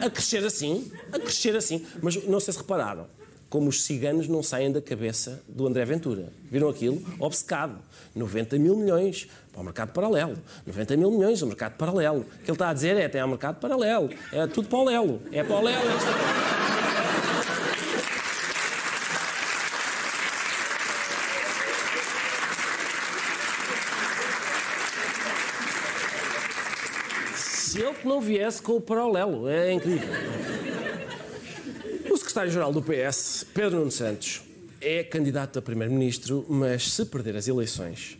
A, 0.00 0.06
a 0.06 0.10
crescer 0.10 0.44
assim, 0.44 0.90
a 1.12 1.18
crescer 1.18 1.56
assim. 1.56 1.84
Mas 2.00 2.24
não 2.24 2.38
sei 2.38 2.52
se 2.52 2.60
repararam, 2.60 3.06
como 3.50 3.68
os 3.68 3.82
ciganos 3.82 4.28
não 4.28 4.42
saem 4.42 4.70
da 4.70 4.80
cabeça 4.80 5.42
do 5.48 5.66
André 5.66 5.84
Ventura. 5.84 6.32
Viram 6.50 6.68
aquilo? 6.68 7.02
Obcecado. 7.18 7.76
90 8.14 8.58
mil 8.58 8.76
milhões 8.76 9.28
para 9.52 9.60
o 9.60 9.64
mercado 9.64 9.92
paralelo. 9.92 10.36
90 10.66 10.96
mil 10.96 11.10
milhões 11.10 11.40
no 11.40 11.48
mercado 11.48 11.76
paralelo. 11.76 12.20
O 12.20 12.24
que 12.24 12.50
ele 12.50 12.52
está 12.52 12.68
a 12.68 12.74
dizer 12.74 12.96
é 12.96 13.08
tem 13.08 13.20
ao 13.20 13.28
mercado 13.28 13.58
paralelo. 13.58 14.10
É 14.32 14.46
tudo 14.46 14.68
para 14.68 14.78
o 14.78 14.84
Lelo. 14.84 15.20
É 15.32 15.42
para 15.42 15.56
o 15.56 15.62
Lelo. 15.62 16.67
Que 27.98 28.06
não 28.08 28.20
viesse 28.20 28.62
com 28.62 28.72
o 28.72 28.80
paralelo, 28.80 29.48
é 29.48 29.72
incrível. 29.72 30.08
O 32.10 32.16
secretário-geral 32.16 32.72
do 32.72 32.82
PS, 32.82 33.44
Pedro 33.52 33.78
Nuno 33.78 33.90
Santos, 33.90 34.42
é 34.80 35.02
candidato 35.02 35.58
a 35.58 35.62
primeiro-ministro, 35.62 36.46
mas 36.48 36.92
se 36.92 37.04
perder 37.04 37.36
as 37.36 37.48
eleições, 37.48 38.18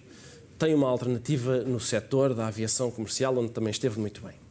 tem 0.58 0.74
uma 0.74 0.88
alternativa 0.88 1.58
no 1.58 1.78
setor 1.78 2.34
da 2.34 2.48
aviação 2.48 2.90
comercial, 2.90 3.36
onde 3.38 3.52
também 3.52 3.70
esteve 3.70 3.98
muito 4.00 4.20
bem. 4.20 4.47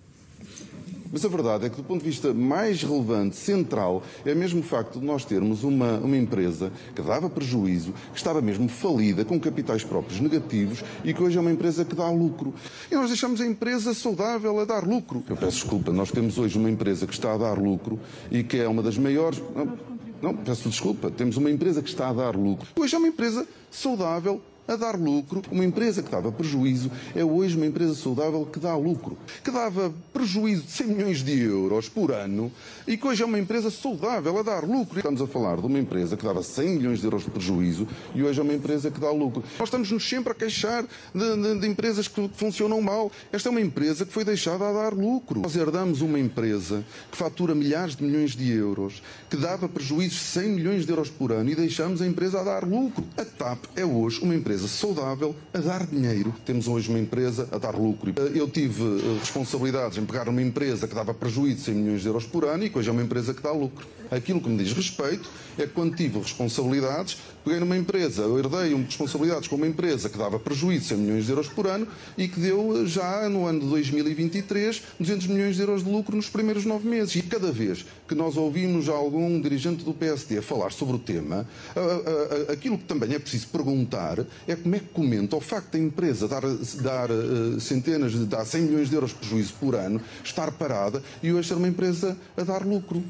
Mas 1.12 1.24
a 1.26 1.28
verdade 1.28 1.66
é 1.66 1.70
que, 1.70 1.78
do 1.78 1.84
ponto 1.84 2.04
de 2.04 2.10
vista 2.10 2.34
mais 2.34 2.84
relevante, 2.84 3.36
central, 3.36 4.04
é 4.26 4.34
mesmo 4.34 4.60
o 4.60 4.64
facto 4.64 5.00
de 5.00 5.06
nós 5.06 5.26
termos 5.26 5.64
uma, 5.64 5.98
uma 5.98 6.18
empresa 6.18 6.72
que 6.96 7.02
dava 7.02 7.30
prejuízo, 7.30 7.94
que 8.12 8.18
estava 8.18 8.42
mesmo 8.42 8.68
falida, 8.68 9.24
com 9.26 9.40
capitais 9.40 9.84
próprios 9.84 10.20
negativos 10.20 10.84
e 11.04 11.14
que 11.14 11.22
hoje 11.22 11.38
é 11.38 11.42
uma 11.42 11.52
empresa 11.52 11.86
que 11.86 11.96
dá 11.96 12.10
lucro. 12.10 12.54
E 12.92 12.96
nós 12.96 13.08
deixamos 13.08 13.42
a 13.42 13.46
empresa 13.46 13.94
saudável 13.94 14.60
a 14.60 14.66
dar 14.66 14.86
lucro. 14.86 15.24
Eu 15.30 15.38
peço 15.38 15.62
desculpa, 15.62 15.92
nós 15.92 16.12
temos 16.12 16.38
hoje 16.38 16.58
uma 16.58 16.70
empresa 16.70 17.08
que 17.08 17.14
está 17.14 17.34
a 17.34 17.38
dar 17.38 17.58
lucro 17.58 18.00
e 18.32 18.44
que 18.44 18.58
é 18.58 18.68
uma 18.68 18.84
das 18.84 18.98
maiores. 18.98 19.42
Não, 19.56 19.78
não 20.22 20.36
peço 20.36 20.70
desculpa, 20.70 21.12
temos 21.12 21.38
uma 21.38 21.50
empresa 21.50 21.82
que 21.82 21.90
está 21.90 22.10
a 22.10 22.14
dar 22.14 22.36
lucro. 22.36 22.68
Hoje 22.76 22.96
é 22.96 22.98
uma 22.98 23.08
empresa 23.08 23.48
saudável 23.72 24.42
a 24.68 24.76
dar 24.76 24.96
lucro. 25.00 25.42
Uma 25.52 25.64
empresa 25.66 26.02
que 26.04 26.10
dava 26.12 26.32
prejuízo 26.32 26.92
é 27.16 27.24
hoje 27.24 27.56
uma 27.56 27.66
empresa 27.66 27.96
saudável 27.96 28.46
que 28.46 28.60
dá 28.60 28.76
lucro. 28.76 29.18
Que 29.44 29.52
dava 29.52 29.94
prejuízo 30.14 30.64
de 30.64 30.72
100 30.72 30.88
milhões 30.88 31.24
de 31.24 31.40
euros 31.40 31.88
por 31.90 32.12
ano 32.12 32.52
e 32.88 32.98
que 32.98 33.08
hoje 33.08 33.24
é 33.24 33.26
uma 33.26 33.40
empresa 33.40 33.70
saudável 33.72 34.38
a 34.40 34.44
dar 34.44 34.64
lucro. 34.64 34.98
Estamos 34.98 35.22
a 35.22 35.28
falar 35.28 35.58
de 35.58 35.66
uma 35.66 35.80
empresa 35.80 36.18
que 36.18 36.26
dava 36.26 36.42
100 36.44 36.70
milhões 36.70 37.00
de 37.00 37.06
euros 37.06 37.24
de 37.24 37.30
prejuízo 37.32 37.88
e 38.16 38.24
hoje 38.24 38.40
é 38.40 38.44
uma 38.44 38.54
empresa 38.54 38.90
que 38.92 39.00
dá 39.00 39.12
lucro. 39.12 39.44
Nós 39.60 39.68
estamos-nos 39.68 40.08
sempre 40.08 40.32
a 40.32 40.36
queixar 40.36 40.84
de, 41.14 41.36
de- 41.38 41.60
de 41.60 41.68
empresas 41.68 42.08
que 42.08 42.30
funcionam 42.36 42.82
mal. 42.82 43.12
Esta 43.32 43.50
é 43.50 43.52
uma 43.52 43.62
empresa 43.62 44.06
que 44.06 44.12
foi 44.14 44.24
deixada 44.26 44.68
a 44.68 44.74
dar 44.74 44.94
lucro. 44.94 45.42
Nós 45.42 45.56
herdamos 45.56 46.02
uma 46.02 46.20
empresa 46.20 46.84
que 47.12 47.18
fatura 47.18 47.54
milhares 47.56 47.96
de 47.96 48.04
milhões 48.04 48.32
de 48.36 48.52
euros, 48.52 49.02
que 49.30 49.38
dava 49.38 49.68
prejuízos 49.70 50.18
de 50.20 50.26
100 50.26 50.50
milhões 50.50 50.86
de 50.86 50.92
euros 50.92 51.10
por 51.10 51.32
ano 51.32 51.50
e 51.50 51.56
deixamos 51.56 52.02
a 52.02 52.08
empresa 52.08 52.40
a 52.40 52.44
dar 52.44 52.64
lucro. 52.64 53.04
A 53.18 53.24
TAP 53.26 53.66
é 53.76 53.86
hoje 53.86 54.20
uma 54.22 54.36
empresa 54.36 54.57
saudável 54.66 55.36
a 55.54 55.60
dar 55.60 55.86
dinheiro. 55.86 56.34
Temos 56.46 56.68
hoje 56.68 56.90
uma 56.90 57.00
empresa 57.00 57.50
a 57.52 57.58
dar 57.58 57.76
lucro. 57.76 58.14
Eu 58.34 58.48
tive 58.50 58.84
eh, 58.84 59.18
responsabilidades 59.20 59.98
em 59.98 60.06
pegar 60.06 60.30
uma 60.30 60.42
empresa 60.42 60.88
que 60.88 60.96
dava 60.96 61.14
prejuízo 61.14 61.58
de 61.58 61.62
100 61.64 61.76
milhões 61.76 62.02
de 62.02 62.08
euros 62.08 62.26
por 62.26 62.46
ano 62.46 62.64
e 62.64 62.70
que 62.70 62.80
hoje 62.80 62.90
é 62.90 62.92
uma 62.92 63.04
empresa 63.04 63.34
que 63.34 63.42
dá 63.42 63.52
lucro. 63.52 63.86
Aquilo 64.10 64.40
que 64.42 64.50
me 64.50 64.64
diz 64.64 64.74
respeito 64.74 65.30
é 65.58 65.64
que 65.64 65.74
quando 65.74 65.96
tive 65.96 66.20
responsabilidades, 66.20 67.18
peguei 67.44 67.60
numa 67.60 67.76
empresa, 67.76 68.22
eu 68.22 68.38
herdei 68.38 68.74
um- 68.74 68.84
responsabilidades 68.84 69.48
com 69.48 69.56
uma 69.56 69.68
empresa 69.68 70.08
que 70.10 70.18
dava 70.18 70.40
prejuízo 70.40 70.82
de 70.82 70.88
100 70.90 70.98
milhões 70.98 71.26
de 71.26 71.32
euros 71.32 71.48
por 71.48 71.66
ano 71.68 71.88
e 72.18 72.28
que 72.28 72.40
deu 72.40 72.84
eh, 72.84 72.86
já 72.86 73.28
no 73.28 73.46
ano 73.46 73.60
de 73.62 73.66
2023 73.68 74.84
200 75.00 75.28
milhões 75.28 75.56
de 75.56 75.62
euros 75.64 75.84
de 75.84 75.90
lucro 75.92 76.16
nos 76.16 76.30
primeiros 76.30 76.64
nove 76.66 76.88
meses. 76.88 77.16
E 77.16 77.22
cada 77.22 77.52
vez 77.52 77.86
que 78.08 78.14
nós 78.16 78.38
ouvimos 78.38 78.88
algum 78.88 79.42
dirigente 79.42 79.84
do 79.84 79.94
PSD 79.94 80.42
falar 80.42 80.72
sobre 80.72 80.96
o 80.96 81.00
tema, 81.00 81.48
a- 81.76 81.80
a- 81.80 82.50
a- 82.50 82.54
aquilo 82.54 82.78
que 82.78 82.84
também 82.86 83.14
é 83.14 83.20
preciso 83.20 83.48
perguntar 83.48 84.20
é 84.48 84.56
como 84.56 84.76
é 84.76 84.80
que 84.80 84.88
comenta 84.94 85.36
o 85.36 85.42
facto 85.42 85.72
da 85.72 85.80
empresa 85.80 86.28
dar, 86.28 86.44
dar 86.82 87.10
eh, 87.10 87.60
centenas, 87.60 88.12
de 88.12 88.26
dar 88.26 88.46
100 88.46 88.62
milhões 88.62 88.90
de 88.90 88.96
euros 88.96 89.10
de 89.12 89.16
prejuízo 89.18 89.54
por 89.60 89.76
ano, 89.76 90.00
estar 90.24 90.52
parada 90.52 91.02
e 91.24 91.32
hoje 91.34 91.48
ser 91.50 91.56
uma 91.56 91.68
empresa 91.68 92.16
a 92.38 92.44
dar 92.44 92.66
lucro. 92.66 93.04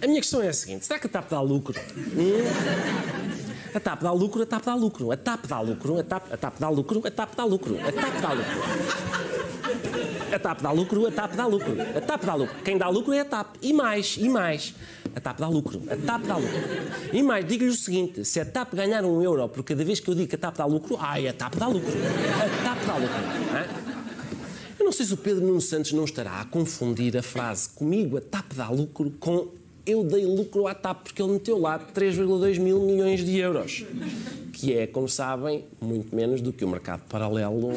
A 0.00 0.06
minha 0.06 0.20
questão 0.20 0.40
é 0.42 0.48
a 0.48 0.52
seguinte: 0.52 0.86
será 0.86 0.98
que 0.98 1.06
a 1.06 1.10
TAP 1.10 1.30
dá 1.30 1.40
lucro? 1.40 1.78
Hum? 2.16 2.98
A 3.74 3.80
TAP 3.80 4.02
dá 4.02 4.12
lucro, 4.12 4.42
a 4.42 4.46
TAP 4.46 4.64
dá 4.64 4.74
lucro, 4.74 5.12
a 5.12 5.16
TAP 5.16 5.46
dá 5.46 5.60
lucro, 5.60 5.98
a 5.98 6.04
TAP, 6.04 6.32
a 6.32 6.36
TAP 6.36 6.58
dá 6.58 6.68
lucro, 6.68 7.02
a 7.06 7.10
TAP 7.10 7.34
dá 7.36 7.44
lucro, 7.44 7.76
a 7.76 7.92
TAP 7.92 8.20
dá 8.20 8.32
lucro. 8.32 8.62
A 10.32 10.38
TAP 10.38 10.60
dá 10.60 10.70
lucro, 10.70 11.06
a 11.06 11.10
TAP 11.10 11.34
dá 11.34 11.46
lucro, 11.46 11.76
a 11.96 12.00
TAP 12.00 12.24
dá 12.24 12.34
lucro. 12.34 12.56
Quem 12.62 12.78
dá 12.78 12.88
lucro 12.88 13.12
é 13.12 13.20
a 13.20 13.24
TAP. 13.24 13.56
E 13.62 13.72
mais, 13.72 14.16
e 14.18 14.28
mais. 14.28 14.74
A 15.14 15.20
TAP 15.20 15.38
dá 15.38 15.48
lucro, 15.48 15.82
a 15.90 15.96
TAP 15.96 16.22
dá 16.22 16.36
lucro. 16.36 16.58
E 17.12 17.22
mais, 17.22 17.46
digo-lhe 17.46 17.70
o 17.70 17.74
seguinte: 17.74 18.24
se 18.24 18.40
a 18.40 18.44
TAP 18.44 18.74
ganhar 18.74 19.04
um 19.04 19.22
euro 19.22 19.48
por 19.48 19.64
cada 19.64 19.84
vez 19.84 20.00
que 20.00 20.08
eu 20.08 20.14
digo 20.14 20.28
que 20.28 20.36
a 20.36 20.38
TAP 20.38 20.56
dá 20.56 20.64
lucro, 20.64 20.96
ai, 21.00 21.28
a 21.28 21.32
TAP 21.32 21.56
dá 21.56 21.66
lucro. 21.66 21.92
A 21.92 22.64
TAP 22.64 22.86
dá 22.86 22.96
lucro. 22.96 23.87
Não 24.88 24.92
sei 24.92 25.04
se 25.04 25.12
o 25.12 25.18
Pedro 25.18 25.46
Nuno 25.46 25.60
Santos 25.60 25.92
não 25.92 26.04
estará 26.04 26.40
a 26.40 26.46
confundir 26.46 27.14
a 27.14 27.22
frase 27.22 27.68
comigo, 27.68 28.16
a 28.16 28.22
TAP 28.22 28.54
dá 28.54 28.70
lucro, 28.70 29.10
com 29.20 29.48
eu 29.84 30.02
dei 30.02 30.24
lucro 30.24 30.66
à 30.66 30.74
TAP, 30.74 31.02
porque 31.02 31.20
ele 31.20 31.32
meteu 31.32 31.58
lá 31.58 31.78
3,2 31.78 32.58
mil 32.58 32.80
milhões 32.80 33.22
de 33.22 33.36
euros. 33.36 33.84
Que 34.50 34.72
é, 34.72 34.86
como 34.86 35.06
sabem, 35.06 35.66
muito 35.78 36.16
menos 36.16 36.40
do 36.40 36.54
que 36.54 36.64
o 36.64 36.68
mercado 36.68 37.02
paralelo. 37.06 37.68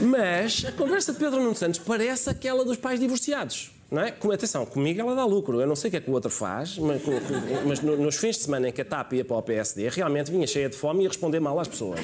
Mas 0.00 0.64
a 0.66 0.72
conversa 0.72 1.12
de 1.12 1.18
Pedro 1.18 1.42
Nuno 1.42 1.54
Santos 1.54 1.78
parece 1.78 2.30
aquela 2.30 2.64
dos 2.64 2.78
pais 2.78 2.98
divorciados. 2.98 3.72
Não 3.90 4.02
é? 4.02 4.12
Com, 4.12 4.30
atenção, 4.30 4.64
comigo 4.64 5.00
ela 5.00 5.16
dá 5.16 5.24
lucro. 5.24 5.60
Eu 5.60 5.66
não 5.66 5.74
sei 5.74 5.88
o 5.88 5.90
que 5.90 5.96
é 5.96 6.00
que 6.00 6.08
o 6.08 6.12
outro 6.12 6.30
faz, 6.30 6.78
mas, 6.78 7.02
com- 7.02 7.10
com- 7.12 7.66
mas 7.68 7.80
no- 7.80 7.96
nos 7.96 8.16
fins 8.16 8.36
de 8.36 8.42
semana 8.44 8.68
em 8.68 8.72
que 8.72 8.80
a 8.80 8.84
TAP 8.84 9.14
ia 9.14 9.24
para 9.24 9.36
o 9.36 9.42
PSD, 9.42 9.88
realmente 9.88 10.30
vinha 10.30 10.46
cheia 10.46 10.68
de 10.68 10.76
fome 10.76 11.00
e 11.00 11.02
ia 11.02 11.08
responder 11.08 11.40
mal 11.40 11.58
às 11.58 11.66
pessoas. 11.66 12.00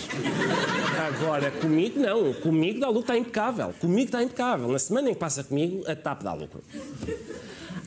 Agora, 1.06 1.50
comigo 1.52 2.00
não. 2.00 2.32
Comigo 2.34 2.80
dá 2.80 2.88
lucro, 2.88 3.02
está 3.02 3.16
impecável. 3.16 3.72
Comigo 3.80 4.06
está 4.06 4.20
impecável. 4.22 4.68
Na 4.68 4.78
semana 4.80 5.10
em 5.10 5.14
que 5.14 5.20
passa 5.20 5.44
comigo, 5.44 5.84
a 5.88 5.94
TAP 5.94 6.22
dá 6.24 6.32
lucro. 6.34 6.60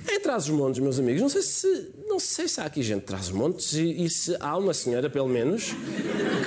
Em 0.09 0.19
Trás-os-Montes, 0.19 0.79
meus 0.79 0.99
amigos, 0.99 1.21
não 1.21 1.29
sei 1.29 1.41
se, 1.41 1.91
não 2.07 2.19
sei 2.19 2.47
se 2.47 2.59
há 2.61 2.65
aqui 2.65 2.81
gente 2.81 3.01
de 3.01 3.05
Trás-os-Montes 3.05 3.73
e, 3.73 4.03
e 4.03 4.09
se 4.09 4.35
há 4.39 4.57
uma 4.57 4.73
senhora, 4.73 5.09
pelo 5.09 5.27
menos, 5.27 5.73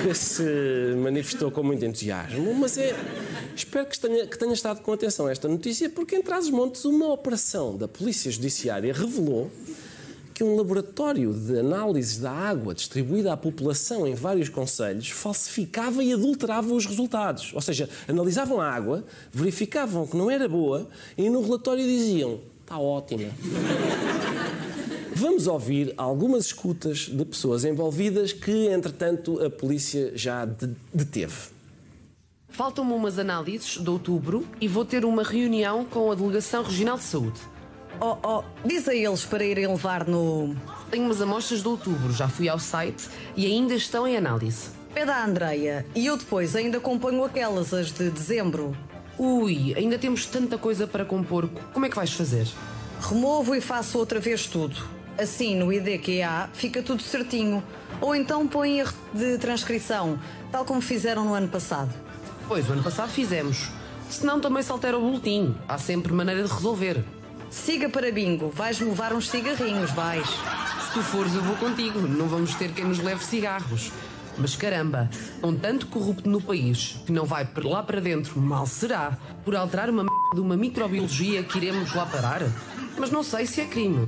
que 0.01 0.13
se 0.13 0.43
manifestou 1.01 1.51
com 1.51 1.63
muito 1.63 1.83
entusiasmo, 1.83 2.53
mas 2.53 2.77
é. 2.77 2.95
Espero 3.55 3.85
que 3.85 3.99
tenha, 3.99 4.25
que 4.25 4.37
tenha 4.37 4.53
estado 4.53 4.81
com 4.81 4.91
atenção 4.91 5.27
a 5.27 5.31
esta 5.31 5.47
notícia, 5.47 5.89
porque 5.89 6.15
em 6.15 6.21
Trás-os-Montes 6.21 6.85
uma 6.85 7.11
operação 7.11 7.77
da 7.77 7.87
Polícia 7.87 8.31
Judiciária 8.31 8.91
revelou 8.91 9.51
que 10.33 10.43
um 10.43 10.55
laboratório 10.55 11.31
de 11.31 11.59
análises 11.59 12.17
da 12.17 12.31
água 12.31 12.73
distribuída 12.73 13.31
à 13.31 13.37
população 13.37 14.07
em 14.07 14.15
vários 14.15 14.49
conselhos 14.49 15.09
falsificava 15.09 16.03
e 16.03 16.11
adulterava 16.11 16.73
os 16.73 16.85
resultados. 16.85 17.51
Ou 17.53 17.61
seja, 17.61 17.87
analisavam 18.07 18.59
a 18.59 18.67
água, 18.67 19.05
verificavam 19.31 20.07
que 20.07 20.17
não 20.17 20.31
era 20.31 20.49
boa 20.49 20.87
e 21.15 21.29
no 21.29 21.41
relatório 21.41 21.85
diziam: 21.85 22.41
está 22.63 22.77
ótima. 22.79 23.29
Vamos 25.15 25.47
ouvir 25.47 25.93
algumas 25.97 26.45
escutas 26.45 26.99
de 27.09 27.23
pessoas 27.25 27.63
envolvidas 27.63 28.33
que, 28.33 28.67
entretanto, 28.67 29.43
a 29.43 29.49
polícia 29.49 30.11
já 30.15 30.43
de- 30.45 30.75
deteve. 30.93 31.53
Faltam-me 32.49 32.93
umas 32.93 33.17
análises 33.19 33.81
de 33.81 33.89
outubro 33.89 34.45
e 34.59 34.67
vou 34.67 34.85
ter 34.85 35.05
uma 35.05 35.23
reunião 35.23 35.85
com 35.85 36.11
a 36.11 36.15
Delegação 36.15 36.63
Regional 36.63 36.97
de 36.97 37.03
Saúde. 37.03 37.39
Oh, 38.01 38.17
oh, 38.23 38.43
diz 38.67 38.87
a 38.87 38.95
eles 38.95 39.23
para 39.23 39.45
irem 39.45 39.67
levar 39.67 40.07
no. 40.07 40.55
Tenho 40.89 41.05
umas 41.05 41.21
amostras 41.21 41.61
de 41.61 41.67
outubro, 41.67 42.11
já 42.11 42.27
fui 42.27 42.49
ao 42.49 42.59
site 42.59 43.07
e 43.35 43.45
ainda 43.45 43.73
estão 43.75 44.07
em 44.07 44.17
análise. 44.17 44.69
Pede 44.93 45.11
à 45.11 45.25
Andreia 45.25 45.85
e 45.95 46.05
eu 46.05 46.17
depois 46.17 46.55
ainda 46.55 46.77
acompanho 46.79 47.23
aquelas, 47.23 47.73
as 47.73 47.91
de 47.91 48.09
dezembro. 48.09 48.75
Ui, 49.17 49.73
ainda 49.77 49.97
temos 49.99 50.25
tanta 50.25 50.57
coisa 50.57 50.87
para 50.87 51.05
compor. 51.05 51.47
Como 51.71 51.85
é 51.85 51.89
que 51.89 51.95
vais 51.95 52.11
fazer? 52.13 52.47
Removo 52.99 53.53
e 53.53 53.61
faço 53.61 53.97
outra 53.97 54.19
vez 54.19 54.47
tudo. 54.47 54.75
Assim, 55.17 55.55
no 55.55 55.71
IDQA 55.71 56.49
fica 56.53 56.81
tudo 56.81 57.01
certinho. 57.01 57.63
Ou 58.01 58.15
então 58.15 58.47
põe 58.47 58.79
erro 58.79 58.93
de 59.13 59.37
transcrição, 59.37 60.19
tal 60.51 60.65
como 60.65 60.81
fizeram 60.81 61.25
no 61.25 61.33
ano 61.33 61.47
passado. 61.47 61.93
Pois, 62.47 62.67
o 62.67 62.73
ano 62.73 62.83
passado 62.83 63.11
fizemos. 63.11 63.69
Senão 64.09 64.39
também 64.39 64.63
se 64.63 64.71
altera 64.71 64.97
o 64.97 65.01
boletim. 65.01 65.55
Há 65.67 65.77
sempre 65.77 66.11
maneira 66.11 66.43
de 66.43 66.51
resolver. 66.51 67.03
Siga 67.49 67.87
para 67.87 68.11
bingo, 68.11 68.49
vais-me 68.49 68.89
levar 68.89 69.13
uns 69.13 69.29
cigarrinhos, 69.29 69.91
vais. 69.91 70.27
Se 70.27 70.93
tu 70.93 71.03
fores, 71.03 71.35
eu 71.35 71.41
vou 71.41 71.55
contigo. 71.55 71.99
Não 71.99 72.27
vamos 72.27 72.55
ter 72.55 72.71
quem 72.73 72.85
nos 72.85 72.99
leve 72.99 73.23
cigarros. 73.23 73.91
Mas 74.37 74.55
caramba, 74.55 75.09
com 75.41 75.55
tanto 75.55 75.87
corrupto 75.87 76.29
no 76.29 76.41
país 76.41 76.99
que 77.05 77.11
não 77.11 77.25
vai 77.25 77.47
lá 77.63 77.83
para 77.83 78.01
dentro, 78.01 78.39
mal 78.39 78.65
será, 78.65 79.17
por 79.45 79.55
alterar 79.55 79.89
uma 79.89 80.05
de 80.33 80.39
uma 80.41 80.57
microbiologia 80.57 81.43
que 81.43 81.57
iremos 81.57 81.93
lá 81.93 82.05
parar? 82.05 82.41
Mas 82.97 83.11
não 83.11 83.23
sei 83.23 83.45
se 83.45 83.61
é 83.61 83.65
crime. 83.65 84.07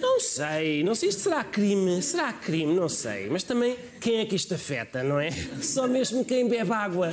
Não 0.00 0.20
sei, 0.36 0.84
não 0.84 0.94
sei, 0.94 1.08
isto 1.08 1.22
será 1.22 1.42
crime, 1.42 2.02
será 2.02 2.30
crime, 2.30 2.74
não 2.74 2.90
sei. 2.90 3.28
Mas 3.30 3.42
também, 3.42 3.74
quem 4.00 4.20
é 4.20 4.26
que 4.26 4.36
isto 4.36 4.52
afeta, 4.52 5.02
não 5.02 5.18
é? 5.18 5.30
Só 5.62 5.88
mesmo 5.88 6.24
quem 6.24 6.46
bebe 6.46 6.72
água. 6.72 7.10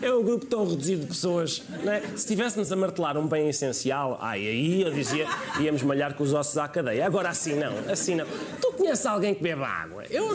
É 0.00 0.12
um 0.14 0.22
grupo 0.22 0.46
tão 0.46 0.66
reduzido 0.66 1.02
de 1.02 1.08
pessoas, 1.08 1.62
não 1.82 1.92
é? 1.92 2.00
Se 2.00 2.14
estivéssemos 2.16 2.70
a 2.70 2.76
martelar 2.76 3.18
um 3.18 3.26
bem 3.26 3.48
essencial, 3.48 4.16
ai, 4.20 4.46
aí 4.46 4.82
eu 4.82 4.92
dizia, 4.92 5.26
íamos 5.58 5.82
malhar 5.82 6.14
com 6.14 6.22
os 6.22 6.32
ossos 6.32 6.56
à 6.56 6.68
cadeia. 6.68 7.04
Agora 7.04 7.28
assim 7.28 7.54
não, 7.54 7.76
assim 7.90 8.14
não. 8.14 8.26
Tu 8.60 8.72
conheces 8.72 9.04
alguém 9.04 9.34
que 9.34 9.42
bebe 9.42 9.62
água? 9.62 10.04
Eu... 10.08 10.34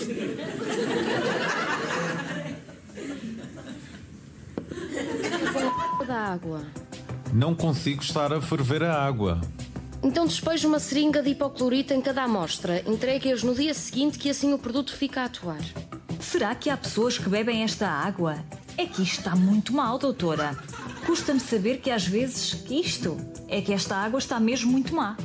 da 6.06 6.34
água. 6.34 6.62
Não 7.34 7.56
consigo 7.56 8.04
estar 8.04 8.32
a 8.32 8.42
ferver 8.42 8.84
a 8.84 8.94
água. 8.94 9.42
Então 10.06 10.28
despeje 10.28 10.68
uma 10.68 10.80
seringa 10.80 11.24
de 11.24 11.32
hipoclorito 11.32 11.92
em 11.92 12.00
cada 12.00 12.22
amostra. 12.22 12.84
Entregue-as 12.86 13.42
no 13.42 13.56
dia 13.56 13.74
seguinte 13.74 14.20
que 14.20 14.30
assim 14.30 14.54
o 14.54 14.58
produto 14.60 14.96
fica 14.96 15.22
a 15.22 15.26
atuar. 15.26 15.60
Será 16.20 16.54
que 16.54 16.70
há 16.70 16.78
pessoas 16.78 17.18
que 17.18 17.28
bebem 17.28 17.64
esta 17.64 17.88
água? 17.88 18.38
É 18.78 18.86
que 18.86 19.02
isto 19.02 19.18
está 19.18 19.36
muito 19.36 19.74
mal, 19.74 19.98
doutora. 19.98 20.56
Custa-me 21.08 21.40
saber 21.40 21.80
que 21.80 21.90
às 21.90 22.06
vezes 22.06 22.64
isto 22.70 23.18
é 23.48 23.60
que 23.62 23.74
esta 23.74 23.96
água 23.96 24.20
está 24.20 24.40
mesmo 24.40 24.72
muito 24.72 24.94
má. 24.94 25.18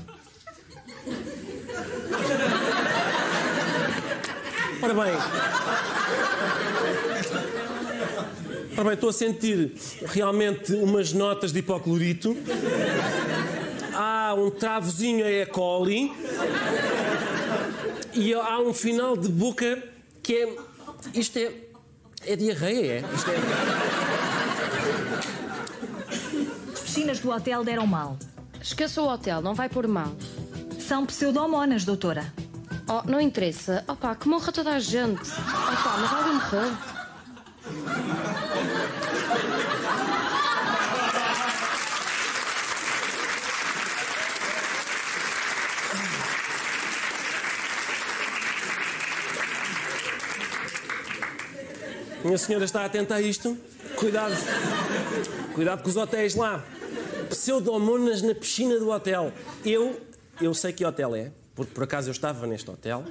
Ora 4.83 4.95
bem. 4.95 5.12
Ora 8.79 8.85
bem, 8.85 8.95
estou 8.95 9.11
a 9.11 9.12
sentir 9.12 9.75
realmente 10.07 10.73
umas 10.73 11.12
notas 11.12 11.53
de 11.53 11.59
hipoclorito. 11.59 12.35
Há 14.31 14.35
um 14.35 14.49
travozinho 14.49 15.27
a 15.27 15.29
E. 15.29 15.45
coli. 15.45 16.12
E 18.12 18.33
há 18.33 18.61
um 18.61 18.73
final 18.73 19.16
de 19.16 19.29
boca 19.29 19.83
que 20.23 20.37
é. 20.37 20.57
Isto 21.12 21.40
é. 21.40 21.53
É 22.25 22.37
diarreia, 22.37 22.93
é? 22.93 23.05
Isto 23.12 23.31
é. 23.33 23.37
As 26.73 26.81
piscinas 26.81 27.19
do 27.19 27.29
hotel 27.29 27.64
deram 27.64 27.88
mal. 27.88 28.16
Esqueça 28.62 29.03
o 29.03 29.09
hotel, 29.09 29.43
não 29.43 29.53
vai 29.53 29.69
pôr 29.69 29.88
mal. 29.88 30.12
São 30.79 31.05
pseudomonas, 31.07 31.85
doutora. 31.85 32.33
Oh, 32.88 33.03
não 33.11 33.21
interessa. 33.21 33.85
Opa, 33.88 34.14
que 34.14 34.29
morra 34.29 34.53
toda 34.53 34.71
a 34.71 34.79
gente. 34.79 35.29
Opa, 35.29 35.99
mas 35.99 36.12
alguém 36.12 36.35
morreu. 36.35 36.71
Minha 52.24 52.37
senhora 52.37 52.64
está 52.64 52.85
atenta 52.85 53.14
a 53.14 53.22
isto? 53.22 53.56
Cuidado. 53.96 54.35
Cuidado 55.54 55.83
com 55.83 55.88
os 55.88 55.96
hotéis 55.96 56.35
lá. 56.35 56.62
Pseudomonas 57.30 58.20
na 58.20 58.35
piscina 58.35 58.78
do 58.78 58.90
hotel. 58.90 59.33
Eu, 59.64 59.98
eu 60.40 60.52
sei 60.52 60.72
que 60.72 60.85
hotel 60.85 61.14
é, 61.14 61.33
porque 61.54 61.72
por 61.72 61.85
acaso 61.85 62.09
eu 62.09 62.12
estava 62.12 62.46
neste 62.46 62.70
hotel 62.70 63.04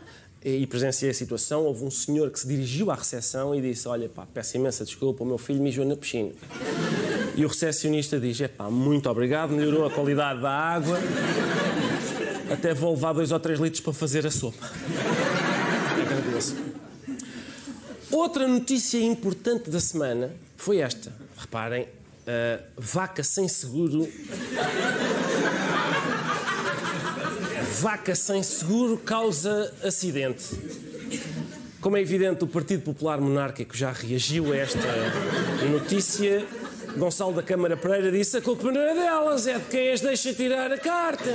e 0.43 0.65
presenciei 0.67 1.09
a 1.09 1.13
situação. 1.13 1.63
Houve 1.63 1.85
um 1.85 1.91
senhor 1.91 2.29
que 2.29 2.39
se 2.39 2.47
dirigiu 2.47 2.91
à 2.91 2.95
recepção 2.95 3.55
e 3.55 3.61
disse: 3.61 3.87
Olha, 3.87 4.07
pá, 4.07 4.27
peço 4.31 4.57
imensa 4.57 4.85
desculpa, 4.85 5.23
o 5.23 5.27
meu 5.27 5.37
filho 5.37 5.61
mijou 5.61 5.85
na 5.85 5.95
piscina. 5.95 6.31
E 7.35 7.43
o 7.43 7.47
recepcionista 7.47 8.19
diz: 8.19 8.39
É 8.41 8.47
pá, 8.47 8.69
muito 8.69 9.09
obrigado, 9.09 9.51
melhorou 9.51 9.85
a 9.85 9.91
qualidade 9.91 10.41
da 10.41 10.51
água. 10.51 10.99
Até 12.51 12.73
vou 12.73 12.93
levar 12.93 13.13
dois 13.13 13.31
ou 13.31 13.39
três 13.39 13.59
litros 13.59 13.81
para 13.81 13.93
fazer 13.93 14.25
a 14.27 14.31
sopa. 14.31 14.69
Agradeço. 15.99 16.68
Outra 18.19 18.45
notícia 18.45 19.01
importante 19.01 19.69
da 19.69 19.79
semana 19.79 20.36
foi 20.58 20.79
esta. 20.79 21.10
Reparem, 21.38 21.88
a 22.27 22.60
vaca 22.77 23.23
sem 23.23 23.47
seguro. 23.47 24.10
Vaca 27.79 28.13
sem 28.15 28.43
seguro 28.43 28.97
causa 28.97 29.73
acidente. 29.82 30.47
Como 31.79 31.95
é 31.95 32.01
evidente, 32.01 32.43
o 32.43 32.47
Partido 32.47 32.84
Popular 32.84 33.21
Monárquico 33.21 33.75
já 33.75 33.93
reagiu 33.93 34.51
a 34.51 34.58
esta 34.58 34.79
notícia. 35.71 36.45
Gonçalo 36.97 37.32
da 37.32 37.41
Câmara 37.41 37.77
Pereira 37.77 38.12
disse: 38.12 38.36
a 38.36 38.41
culpa 38.41 38.69
não 38.69 38.82
é 38.82 38.95
delas, 38.95 39.47
é 39.47 39.58
de 39.58 39.65
quem 39.67 39.93
as 39.93 40.01
deixa 40.01 40.34
tirar 40.34 40.69
a 40.73 40.77
carta. 40.77 41.32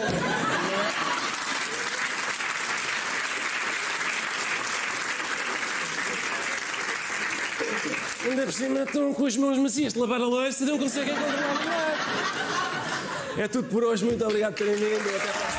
Ainda 8.45 8.53
por 8.53 8.53
cima 8.53 8.83
estão 8.83 9.15
com 9.15 9.25
as 9.25 9.37
mãos 9.39 9.57
macias 9.57 9.95
de 9.95 9.99
lavar 9.99 10.21
a 10.21 10.27
louça 10.27 10.65
e 10.65 10.67
não 10.67 10.79
conseguem 10.79 11.15
controlar 11.15 11.65
nada. 11.65 13.43
É 13.43 13.49
tudo 13.49 13.69
por 13.69 13.83
hoje. 13.83 14.05
Muito 14.05 14.23
obrigado 14.23 14.53
por 14.53 14.67
terem 14.67 14.75
vindo. 14.75 15.09
Até 15.17 15.31
a 15.31 15.33
semana. 15.33 15.54